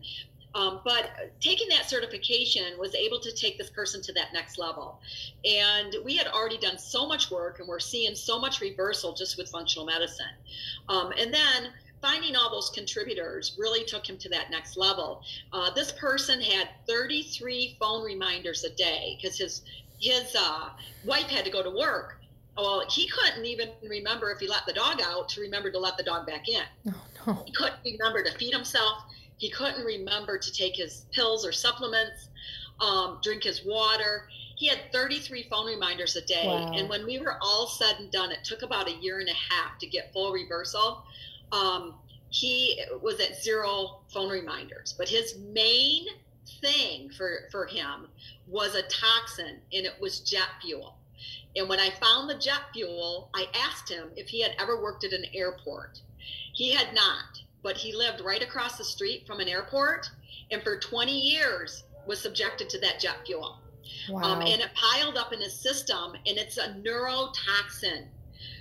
Um, 0.54 0.80
but 0.86 1.10
taking 1.42 1.68
that 1.68 1.90
certification 1.90 2.80
was 2.80 2.96
able 2.96 3.20
to 3.20 3.32
take 3.34 3.58
this 3.58 3.70
person 3.70 4.02
to 4.04 4.14
that 4.14 4.32
next 4.32 4.58
level. 4.58 5.02
And 5.44 5.94
we 6.06 6.16
had 6.16 6.28
already 6.28 6.58
done 6.58 6.78
so 6.78 7.06
much 7.06 7.30
work 7.30 7.60
and 7.60 7.68
we're 7.68 7.80
seeing 7.80 8.16
so 8.16 8.40
much 8.40 8.62
reversal 8.62 9.14
just 9.14 9.38
with 9.38 9.50
functional 9.50 9.86
medicine. 9.86 10.34
Um, 10.88 11.12
and 11.20 11.34
then 11.34 11.74
finding 12.02 12.38
all 12.38 12.50
those 12.50 12.70
contributors 12.70 13.58
really 13.60 13.84
took 13.84 14.10
him 14.10 14.18
to 14.20 14.30
that 14.30 14.50
next 14.50 14.78
level. 14.78 15.24
Uh, 15.52 15.72
this 15.72 15.92
person 15.92 16.40
had 16.40 16.70
33 16.88 17.76
phone 17.78 18.06
reminders 18.06 18.64
a 18.64 18.70
day 18.70 19.18
because 19.22 19.38
his 19.38 19.64
his 20.00 20.36
uh, 20.38 20.70
wife 21.06 21.28
had 21.28 21.46
to 21.46 21.52
go 21.52 21.64
to 21.64 21.70
work 21.70 22.20
well, 22.58 22.84
he 22.90 23.08
couldn't 23.08 23.46
even 23.46 23.70
remember 23.88 24.32
if 24.32 24.40
he 24.40 24.48
let 24.48 24.66
the 24.66 24.74
dog 24.74 25.02
out 25.02 25.30
to 25.30 25.42
remember 25.42 25.72
to 25.72 25.80
let 25.80 25.98
the 25.98 26.04
dog 26.04 26.26
back 26.26 26.48
in. 26.48 26.64
Oh, 26.88 27.02
no. 27.28 27.44
He 27.46 27.52
couldn't 27.52 27.80
remember 27.84 28.24
to 28.24 28.32
feed 28.38 28.54
himself. 28.54 29.04
He 29.38 29.50
couldn't 29.50 29.84
remember 29.84 30.38
to 30.38 30.54
take 30.54 30.76
his 30.76 31.06
pills 31.12 31.46
or 31.46 31.52
supplements, 31.52 32.30
um, 32.80 33.20
drink 33.22 33.44
his 33.44 33.66
water. 33.66 34.28
He 34.56 34.68
had 34.68 34.80
33 34.94 35.48
phone 35.50 35.66
reminders 35.66 36.16
a 36.16 36.22
day. 36.22 36.48
Wow. 36.48 36.72
And 36.74 36.90
when 36.90 37.06
we 37.06 37.20
were 37.20 37.38
all 37.42 37.68
said 37.68 37.98
and 38.00 38.10
done, 38.10 38.32
it 38.32 38.44
took 38.44 38.62
about 38.62 38.88
a 38.88 38.94
year 38.94 39.20
and 39.20 39.28
a 39.28 39.34
half 39.34 39.78
to 39.80 39.88
get 39.88 40.14
full 40.14 40.32
reversal. 40.32 41.04
Um, 41.52 41.96
he 42.30 42.82
was 43.02 43.20
at 43.20 43.42
zero 43.42 44.00
phone 44.14 44.30
reminders. 44.30 44.94
But 44.98 45.10
his 45.10 45.38
main 45.54 46.06
thing 46.62 47.10
for, 47.10 47.50
for 47.52 47.66
him 47.66 48.08
was 48.48 48.76
a 48.76 48.84
toxin, 48.84 49.60
and 49.74 49.86
it 49.86 49.94
was 50.00 50.20
jet 50.22 50.48
fuel. 50.62 50.96
And 51.56 51.70
when 51.70 51.80
I 51.80 51.90
found 51.92 52.30
the 52.30 52.38
jet 52.38 52.62
fuel, 52.74 53.30
I 53.34 53.48
asked 53.56 53.90
him 53.90 54.10
if 54.16 54.28
he 54.28 54.42
had 54.42 54.56
ever 54.60 54.82
worked 54.82 55.04
at 55.04 55.14
an 55.14 55.26
airport. 55.34 56.02
He 56.54 56.72
had 56.72 56.94
not, 56.94 57.42
but 57.64 57.78
he 57.78 57.96
lived 57.96 58.22
right 58.22 58.44
across 58.44 58.78
the 58.78 58.84
street 58.84 59.26
from 59.26 59.40
an 59.40 59.48
airport 59.48 60.10
and 60.52 60.62
for 60.64 60.78
20 60.78 61.12
years 61.12 61.84
was 62.06 62.22
subjected 62.22 62.70
to 62.70 62.80
that 62.80 63.00
jet 63.00 63.18
fuel. 63.26 63.60
Wow. 64.10 64.22
Um, 64.24 64.42
and 64.42 64.62
it 64.62 64.70
piled 64.74 65.18
up 65.18 65.34
in 65.34 65.42
his 65.42 65.54
system 65.54 66.14
and 66.26 66.38
it's 66.38 66.58
a 66.58 66.74
neurotoxin. 66.74 68.08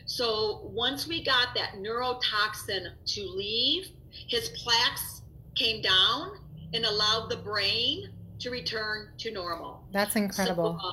So 0.07 0.71
once 0.73 1.07
we 1.07 1.23
got 1.23 1.55
that 1.55 1.75
neurotoxin 1.79 2.91
to 3.07 3.27
leave, 3.27 3.89
his 4.11 4.51
plaques 4.51 5.23
came 5.55 5.83
down 5.83 6.39
and 6.73 6.85
allowed 6.85 7.31
the 7.31 7.37
brain 7.37 8.11
to 8.41 8.51
return 8.51 9.09
to 9.19 9.31
normal. 9.31 9.85
That's 9.93 10.17
incredible. 10.17 10.79
So, 10.81 10.89
uh, 10.89 10.93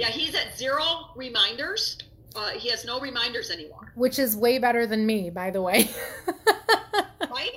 yeah, 0.00 0.08
he's 0.08 0.34
at 0.34 0.56
zero 0.56 1.10
reminders. 1.14 1.98
Uh, 2.34 2.48
he 2.52 2.70
has 2.70 2.86
no 2.86 2.98
reminders 3.00 3.50
anymore. 3.50 3.92
Which 3.96 4.18
is 4.18 4.34
way 4.34 4.58
better 4.58 4.86
than 4.86 5.04
me, 5.04 5.28
by 5.28 5.50
the 5.50 5.60
way. 5.60 5.90
right? 7.30 7.50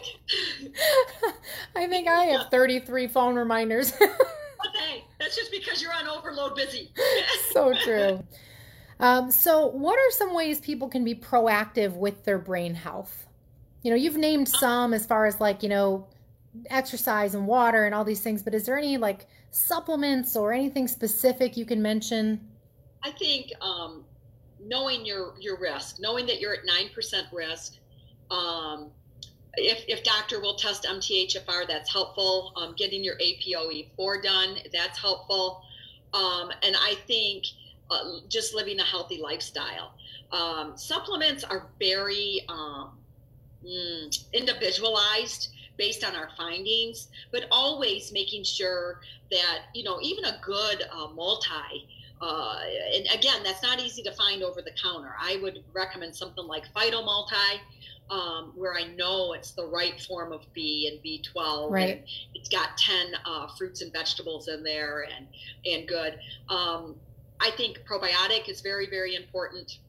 I 1.75 1.87
think 1.87 2.09
I 2.09 2.25
have 2.25 2.49
33 2.51 3.07
phone 3.07 3.35
reminders. 3.35 3.93
okay, 4.01 5.05
that's 5.21 5.37
just 5.37 5.51
because 5.51 5.81
you're 5.81 5.93
on 5.93 6.09
overload 6.09 6.55
busy. 6.55 6.91
so 7.53 7.73
true. 7.85 8.21
Um, 8.99 9.31
so, 9.31 9.67
what 9.67 9.97
are 9.97 10.11
some 10.11 10.33
ways 10.33 10.59
people 10.59 10.89
can 10.89 11.05
be 11.05 11.15
proactive 11.15 11.95
with 11.95 12.25
their 12.25 12.39
brain 12.39 12.75
health? 12.75 13.25
You 13.83 13.91
know, 13.91 13.95
you've 13.95 14.17
named 14.17 14.49
uh, 14.49 14.57
some 14.57 14.93
as 14.93 15.05
far 15.05 15.27
as 15.27 15.39
like, 15.39 15.63
you 15.63 15.69
know, 15.69 16.07
exercise 16.69 17.35
and 17.35 17.47
water 17.47 17.85
and 17.85 17.95
all 17.95 18.03
these 18.03 18.21
things, 18.21 18.43
but 18.43 18.53
is 18.53 18.65
there 18.65 18.77
any 18.77 18.97
like 18.97 19.27
supplements 19.53 20.35
or 20.35 20.51
anything 20.51 20.87
specific 20.87 21.55
you 21.55 21.65
can 21.65 21.81
mention? 21.81 22.49
I 23.03 23.11
think 23.11 23.51
um, 23.61 24.03
knowing 24.59 25.05
your 25.05 25.33
your 25.39 25.59
risk, 25.59 25.99
knowing 25.99 26.25
that 26.25 26.39
you're 26.39 26.53
at 26.53 26.65
nine 26.65 26.89
percent 26.93 27.27
risk. 27.31 27.77
Um, 28.31 28.89
if, 29.55 29.85
if 29.87 30.03
doctor 30.03 30.41
will 30.41 30.55
test 30.55 30.83
MTHFR, 30.83 31.67
that's 31.67 31.91
helpful. 31.91 32.53
Um, 32.55 32.73
getting 32.75 33.03
your 33.03 33.15
APOE4 33.17 34.23
done, 34.23 34.57
that's 34.73 34.99
helpful. 34.99 35.61
Um, 36.11 36.51
and 36.63 36.75
I 36.75 36.95
think 37.05 37.45
uh, 37.91 38.19
just 38.29 38.55
living 38.55 38.79
a 38.79 38.83
healthy 38.83 39.21
lifestyle. 39.21 39.93
Um, 40.31 40.75
supplements 40.75 41.43
are 41.43 41.67
very 41.79 42.41
um, 42.49 42.97
mm, 43.63 44.33
individualized 44.33 45.49
based 45.77 46.03
on 46.03 46.15
our 46.15 46.29
findings, 46.37 47.07
but 47.31 47.45
always 47.51 48.11
making 48.11 48.43
sure 48.43 49.01
that, 49.31 49.61
you 49.73 49.83
know, 49.83 49.99
even 50.01 50.25
a 50.25 50.39
good 50.41 50.83
uh, 50.91 51.07
multi, 51.07 51.87
uh, 52.21 52.59
and 52.95 53.05
again, 53.13 53.43
that's 53.43 53.61
not 53.61 53.81
easy 53.81 54.01
to 54.01 54.11
find 54.13 54.43
over 54.43 54.61
the 54.61 54.71
counter. 54.81 55.13
I 55.19 55.39
would 55.41 55.63
recommend 55.73 56.15
something 56.15 56.45
like 56.45 56.63
Phyto 56.73 57.03
Multi, 57.03 57.35
um, 58.09 58.53
where 58.55 58.75
I 58.75 58.85
know 58.95 59.33
it's 59.33 59.51
the 59.51 59.65
right 59.65 59.99
form 59.99 60.31
of 60.31 60.41
B 60.53 60.89
and 60.91 61.03
B12. 61.03 61.71
Right. 61.71 61.97
And 61.97 62.03
it's 62.33 62.47
got 62.47 62.77
10 62.77 63.07
uh, 63.25 63.47
fruits 63.57 63.81
and 63.81 63.91
vegetables 63.91 64.47
in 64.47 64.63
there 64.63 65.05
and, 65.15 65.27
and 65.65 65.87
good. 65.87 66.17
Um, 66.49 66.95
I 67.41 67.51
think 67.51 67.79
probiotic 67.85 68.47
is 68.47 68.61
very, 68.61 68.89
very 68.89 69.15
important. 69.15 69.79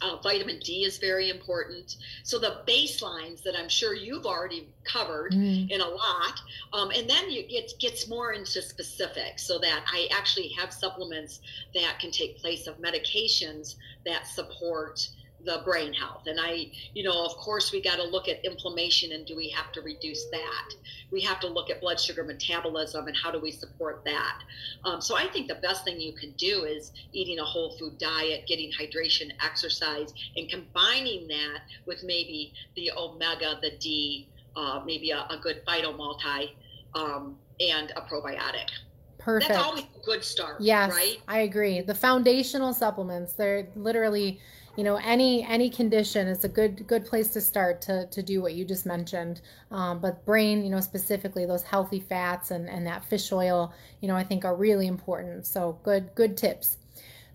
Uh, 0.00 0.16
vitamin 0.22 0.58
D 0.58 0.84
is 0.84 0.98
very 0.98 1.30
important. 1.30 1.96
So 2.22 2.38
the 2.38 2.62
baselines 2.66 3.42
that 3.42 3.54
I'm 3.56 3.68
sure 3.68 3.94
you've 3.94 4.26
already 4.26 4.68
covered 4.84 5.32
mm. 5.32 5.70
in 5.70 5.80
a 5.80 5.88
lot, 5.88 6.40
um, 6.72 6.90
and 6.90 7.08
then 7.08 7.30
you, 7.30 7.44
it 7.48 7.72
gets 7.78 8.08
more 8.08 8.32
into 8.32 8.60
specifics, 8.60 9.46
so 9.46 9.58
that 9.58 9.84
I 9.86 10.08
actually 10.10 10.48
have 10.58 10.72
supplements 10.72 11.40
that 11.74 11.98
can 11.98 12.10
take 12.10 12.38
place 12.38 12.66
of 12.66 12.78
medications 12.78 13.76
that 14.04 14.26
support 14.26 15.08
the 15.44 15.62
brain 15.64 15.92
health. 15.92 16.22
And 16.26 16.38
I, 16.40 16.70
you 16.94 17.02
know, 17.02 17.24
of 17.24 17.36
course, 17.36 17.72
we 17.72 17.80
got 17.82 17.96
to 17.96 18.04
look 18.04 18.28
at 18.28 18.44
inflammation 18.44 19.12
and 19.12 19.26
do 19.26 19.36
we 19.36 19.48
have 19.50 19.72
to 19.72 19.82
reduce 19.82 20.26
that? 20.30 20.74
We 21.10 21.20
have 21.22 21.40
to 21.40 21.48
look 21.48 21.70
at 21.70 21.80
blood 21.80 22.00
sugar 22.00 22.24
metabolism 22.24 23.06
and 23.06 23.16
how 23.16 23.30
do 23.30 23.38
we 23.38 23.50
support 23.50 24.02
that? 24.04 24.38
Um, 24.84 25.00
so 25.00 25.16
I 25.16 25.26
think 25.28 25.48
the 25.48 25.56
best 25.56 25.84
thing 25.84 26.00
you 26.00 26.12
can 26.12 26.32
do 26.32 26.64
is 26.64 26.92
eating 27.12 27.38
a 27.38 27.44
whole 27.44 27.76
food 27.78 27.98
diet, 27.98 28.46
getting 28.46 28.70
hydration, 28.72 29.30
exercise, 29.44 30.12
and 30.36 30.48
combining 30.48 31.28
that 31.28 31.60
with 31.86 32.02
maybe 32.02 32.52
the 32.76 32.90
omega, 32.96 33.58
the 33.60 33.72
D, 33.78 34.28
uh, 34.56 34.82
maybe 34.84 35.10
a, 35.10 35.26
a, 35.30 35.38
good 35.42 35.64
phyto 35.66 35.96
multi, 35.96 36.56
um, 36.94 37.36
and 37.60 37.92
a 37.96 38.02
probiotic. 38.02 38.70
Perfect. 39.18 39.52
That's 39.52 39.64
always 39.64 39.84
a 39.84 40.04
good 40.04 40.22
start. 40.22 40.60
Yes, 40.60 40.92
right. 40.92 41.18
I 41.26 41.40
agree. 41.40 41.80
The 41.80 41.94
foundational 41.94 42.74
supplements, 42.74 43.32
they're 43.32 43.68
literally 43.74 44.38
you 44.76 44.82
know 44.82 44.96
any 44.96 45.44
any 45.44 45.70
condition 45.70 46.26
is 46.26 46.44
a 46.44 46.48
good 46.48 46.86
good 46.86 47.04
place 47.04 47.28
to 47.28 47.40
start 47.40 47.80
to 47.82 48.06
to 48.06 48.22
do 48.22 48.42
what 48.42 48.54
you 48.54 48.64
just 48.64 48.86
mentioned. 48.86 49.40
Um, 49.70 50.00
but 50.00 50.24
brain 50.24 50.64
you 50.64 50.70
know 50.70 50.80
specifically 50.80 51.46
those 51.46 51.62
healthy 51.62 52.00
fats 52.00 52.50
and 52.50 52.68
and 52.68 52.86
that 52.86 53.04
fish 53.04 53.30
oil 53.32 53.72
you 54.00 54.08
know 54.08 54.16
i 54.16 54.24
think 54.24 54.44
are 54.44 54.56
really 54.56 54.86
important. 54.86 55.46
So 55.46 55.78
good 55.82 56.14
good 56.14 56.36
tips. 56.36 56.78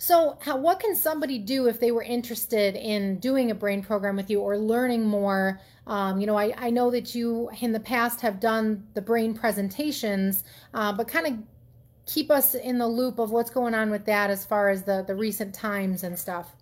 So 0.02 0.38
how, 0.40 0.56
what 0.56 0.80
can 0.80 0.96
somebody 0.96 1.40
do 1.40 1.68
if 1.68 1.82
they 1.82 1.92
were 1.92 2.04
interested 2.04 2.78
in 2.78 3.20
doing 3.20 3.52
a 3.52 3.56
brain 3.56 3.84
program 3.84 4.16
with 4.16 4.30
you 4.30 4.40
or 4.40 4.58
learning 4.58 5.06
more? 5.06 5.60
Um, 5.88 6.20
you 6.20 6.28
know 6.28 6.38
I, 6.38 6.54
I 6.58 6.70
know 6.70 6.92
that 6.92 7.16
you 7.16 7.50
in 7.62 7.72
the 7.72 7.80
past 7.80 8.22
have 8.22 8.40
done 8.40 8.86
the 8.94 9.02
brain 9.02 9.34
presentations 9.34 10.44
uh, 10.74 10.92
but 10.94 11.08
kind 11.08 11.26
of 11.26 11.34
keep 12.06 12.32
us 12.32 12.56
in 12.56 12.78
the 12.80 12.88
loop 12.88 13.20
of 13.20 13.32
what's 13.32 13.50
going 13.50 13.74
on 13.74 13.92
with 13.92 14.06
that 14.06 14.30
as 14.30 14.46
far 14.46 14.70
as 14.70 14.84
the 14.84 15.04
the 15.08 15.16
recent 15.16 15.54
times 15.54 16.04
and 16.04 16.18
stuff 16.18 16.56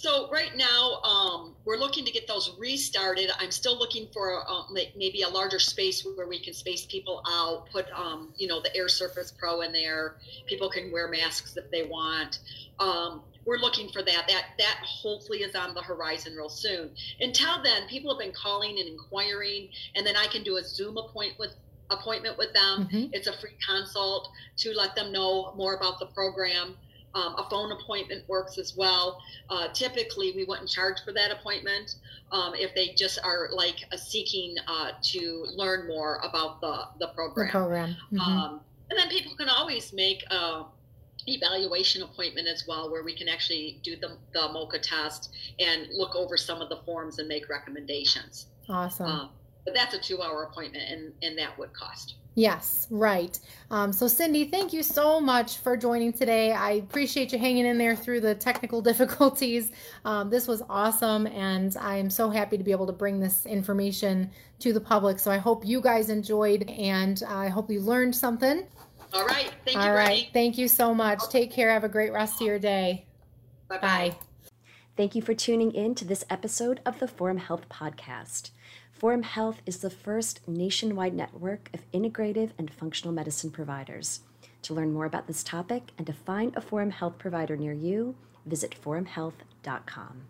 so 0.00 0.30
right 0.30 0.56
now, 0.56 1.02
um, 1.02 1.54
we're 1.66 1.76
looking 1.76 2.06
to 2.06 2.10
get 2.10 2.26
those 2.26 2.56
restarted. 2.58 3.30
I'm 3.38 3.50
still 3.50 3.78
looking 3.78 4.08
for 4.14 4.42
uh, 4.48 4.62
maybe 4.72 5.20
a 5.22 5.28
larger 5.28 5.58
space 5.58 6.06
where 6.16 6.26
we 6.26 6.40
can 6.40 6.54
space 6.54 6.86
people 6.86 7.22
out. 7.28 7.68
Put 7.70 7.84
um, 7.92 8.32
you 8.38 8.48
know 8.48 8.62
the 8.62 8.74
Air 8.74 8.88
Surface 8.88 9.30
Pro 9.30 9.60
in 9.60 9.72
there. 9.72 10.16
People 10.46 10.70
can 10.70 10.90
wear 10.90 11.06
masks 11.08 11.58
if 11.58 11.70
they 11.70 11.82
want. 11.82 12.38
Um, 12.78 13.20
we're 13.44 13.58
looking 13.58 13.90
for 13.90 14.02
that. 14.02 14.24
That 14.26 14.44
that 14.56 14.78
hopefully 14.82 15.40
is 15.40 15.54
on 15.54 15.74
the 15.74 15.82
horizon 15.82 16.34
real 16.34 16.48
soon. 16.48 16.92
Until 17.20 17.62
then, 17.62 17.86
people 17.86 18.10
have 18.10 18.18
been 18.18 18.32
calling 18.32 18.78
and 18.78 18.88
inquiring, 18.88 19.68
and 19.96 20.06
then 20.06 20.16
I 20.16 20.28
can 20.28 20.42
do 20.42 20.56
a 20.56 20.64
Zoom 20.64 20.96
appointment 20.96 21.38
with 21.38 21.54
appointment 21.90 22.38
with 22.38 22.54
them. 22.54 22.88
Mm-hmm. 22.90 23.12
It's 23.12 23.26
a 23.26 23.34
free 23.34 23.56
consult 23.68 24.30
to 24.58 24.72
let 24.72 24.96
them 24.96 25.12
know 25.12 25.52
more 25.56 25.74
about 25.74 25.98
the 25.98 26.06
program. 26.06 26.76
Um, 27.12 27.34
a 27.38 27.48
phone 27.50 27.72
appointment 27.72 28.28
works 28.28 28.56
as 28.56 28.76
well. 28.76 29.20
Uh, 29.48 29.68
typically, 29.72 30.32
we 30.36 30.44
wouldn't 30.44 30.68
charge 30.68 30.98
for 31.04 31.12
that 31.12 31.32
appointment 31.32 31.96
um, 32.30 32.54
if 32.54 32.72
they 32.74 32.94
just 32.94 33.18
are 33.24 33.48
like 33.52 33.78
seeking 33.96 34.54
uh, 34.68 34.92
to 35.02 35.46
learn 35.56 35.88
more 35.88 36.20
about 36.22 36.60
the, 36.60 36.84
the 37.00 37.08
program. 37.08 37.46
The 37.46 37.50
program. 37.50 37.96
Mm-hmm. 38.12 38.20
Um, 38.20 38.60
and 38.90 38.98
then 38.98 39.08
people 39.08 39.34
can 39.36 39.48
always 39.48 39.92
make 39.92 40.24
a 40.30 40.64
evaluation 41.26 42.02
appointment 42.02 42.48
as 42.48 42.64
well, 42.66 42.90
where 42.90 43.02
we 43.02 43.14
can 43.14 43.28
actually 43.28 43.80
do 43.82 43.96
the, 43.96 44.16
the 44.32 44.40
MOCA 44.40 44.80
test 44.80 45.34
and 45.58 45.88
look 45.92 46.14
over 46.14 46.36
some 46.36 46.60
of 46.62 46.68
the 46.68 46.78
forms 46.86 47.18
and 47.18 47.28
make 47.28 47.48
recommendations. 47.48 48.46
Awesome. 48.68 49.06
Uh, 49.06 49.28
but 49.64 49.74
that's 49.74 49.94
a 49.94 49.98
two 49.98 50.22
hour 50.22 50.44
appointment, 50.44 50.84
and, 50.90 51.12
and 51.22 51.38
that 51.38 51.58
would 51.58 51.72
cost. 51.72 52.14
Yes, 52.36 52.86
right. 52.90 53.38
Um, 53.70 53.92
so, 53.92 54.06
Cindy, 54.06 54.44
thank 54.44 54.72
you 54.72 54.82
so 54.82 55.20
much 55.20 55.58
for 55.58 55.76
joining 55.76 56.12
today. 56.12 56.52
I 56.52 56.72
appreciate 56.72 57.32
you 57.32 57.38
hanging 57.38 57.66
in 57.66 57.76
there 57.76 57.96
through 57.96 58.20
the 58.20 58.34
technical 58.34 58.80
difficulties. 58.90 59.72
Um, 60.04 60.30
this 60.30 60.46
was 60.46 60.62
awesome, 60.70 61.26
and 61.26 61.76
I'm 61.76 62.08
so 62.08 62.30
happy 62.30 62.56
to 62.56 62.64
be 62.64 62.70
able 62.70 62.86
to 62.86 62.92
bring 62.92 63.18
this 63.18 63.46
information 63.46 64.30
to 64.60 64.72
the 64.72 64.80
public. 64.80 65.18
So, 65.18 65.30
I 65.30 65.38
hope 65.38 65.66
you 65.66 65.80
guys 65.80 66.08
enjoyed, 66.08 66.70
and 66.70 67.20
I 67.28 67.48
hope 67.48 67.70
you 67.70 67.80
learned 67.80 68.14
something. 68.14 68.64
All 69.12 69.26
right. 69.26 69.52
Thank 69.64 69.76
you. 69.76 69.82
All 69.82 69.92
right. 69.92 70.28
Thank 70.32 70.56
you 70.56 70.68
so 70.68 70.94
much. 70.94 71.28
Take 71.30 71.50
care. 71.50 71.70
Have 71.72 71.84
a 71.84 71.88
great 71.88 72.12
rest 72.12 72.40
of 72.40 72.46
your 72.46 72.58
day. 72.58 73.06
Bye-bye. 73.68 73.80
Bye. 74.10 74.16
Thank 74.96 75.14
you 75.14 75.22
for 75.22 75.34
tuning 75.34 75.72
in 75.72 75.94
to 75.96 76.04
this 76.04 76.24
episode 76.30 76.80
of 76.86 77.00
the 77.00 77.08
Forum 77.08 77.38
Health 77.38 77.68
Podcast. 77.68 78.50
Forum 79.00 79.22
Health 79.22 79.62
is 79.64 79.78
the 79.78 79.88
first 79.88 80.46
nationwide 80.46 81.14
network 81.14 81.70
of 81.72 81.90
integrative 81.90 82.50
and 82.58 82.70
functional 82.70 83.14
medicine 83.14 83.50
providers. 83.50 84.20
To 84.60 84.74
learn 84.74 84.92
more 84.92 85.06
about 85.06 85.26
this 85.26 85.42
topic 85.42 85.92
and 85.96 86.06
to 86.06 86.12
find 86.12 86.54
a 86.54 86.60
Forum 86.60 86.90
Health 86.90 87.16
provider 87.16 87.56
near 87.56 87.72
you, 87.72 88.14
visit 88.44 88.76
forumhealth.com. 88.78 90.20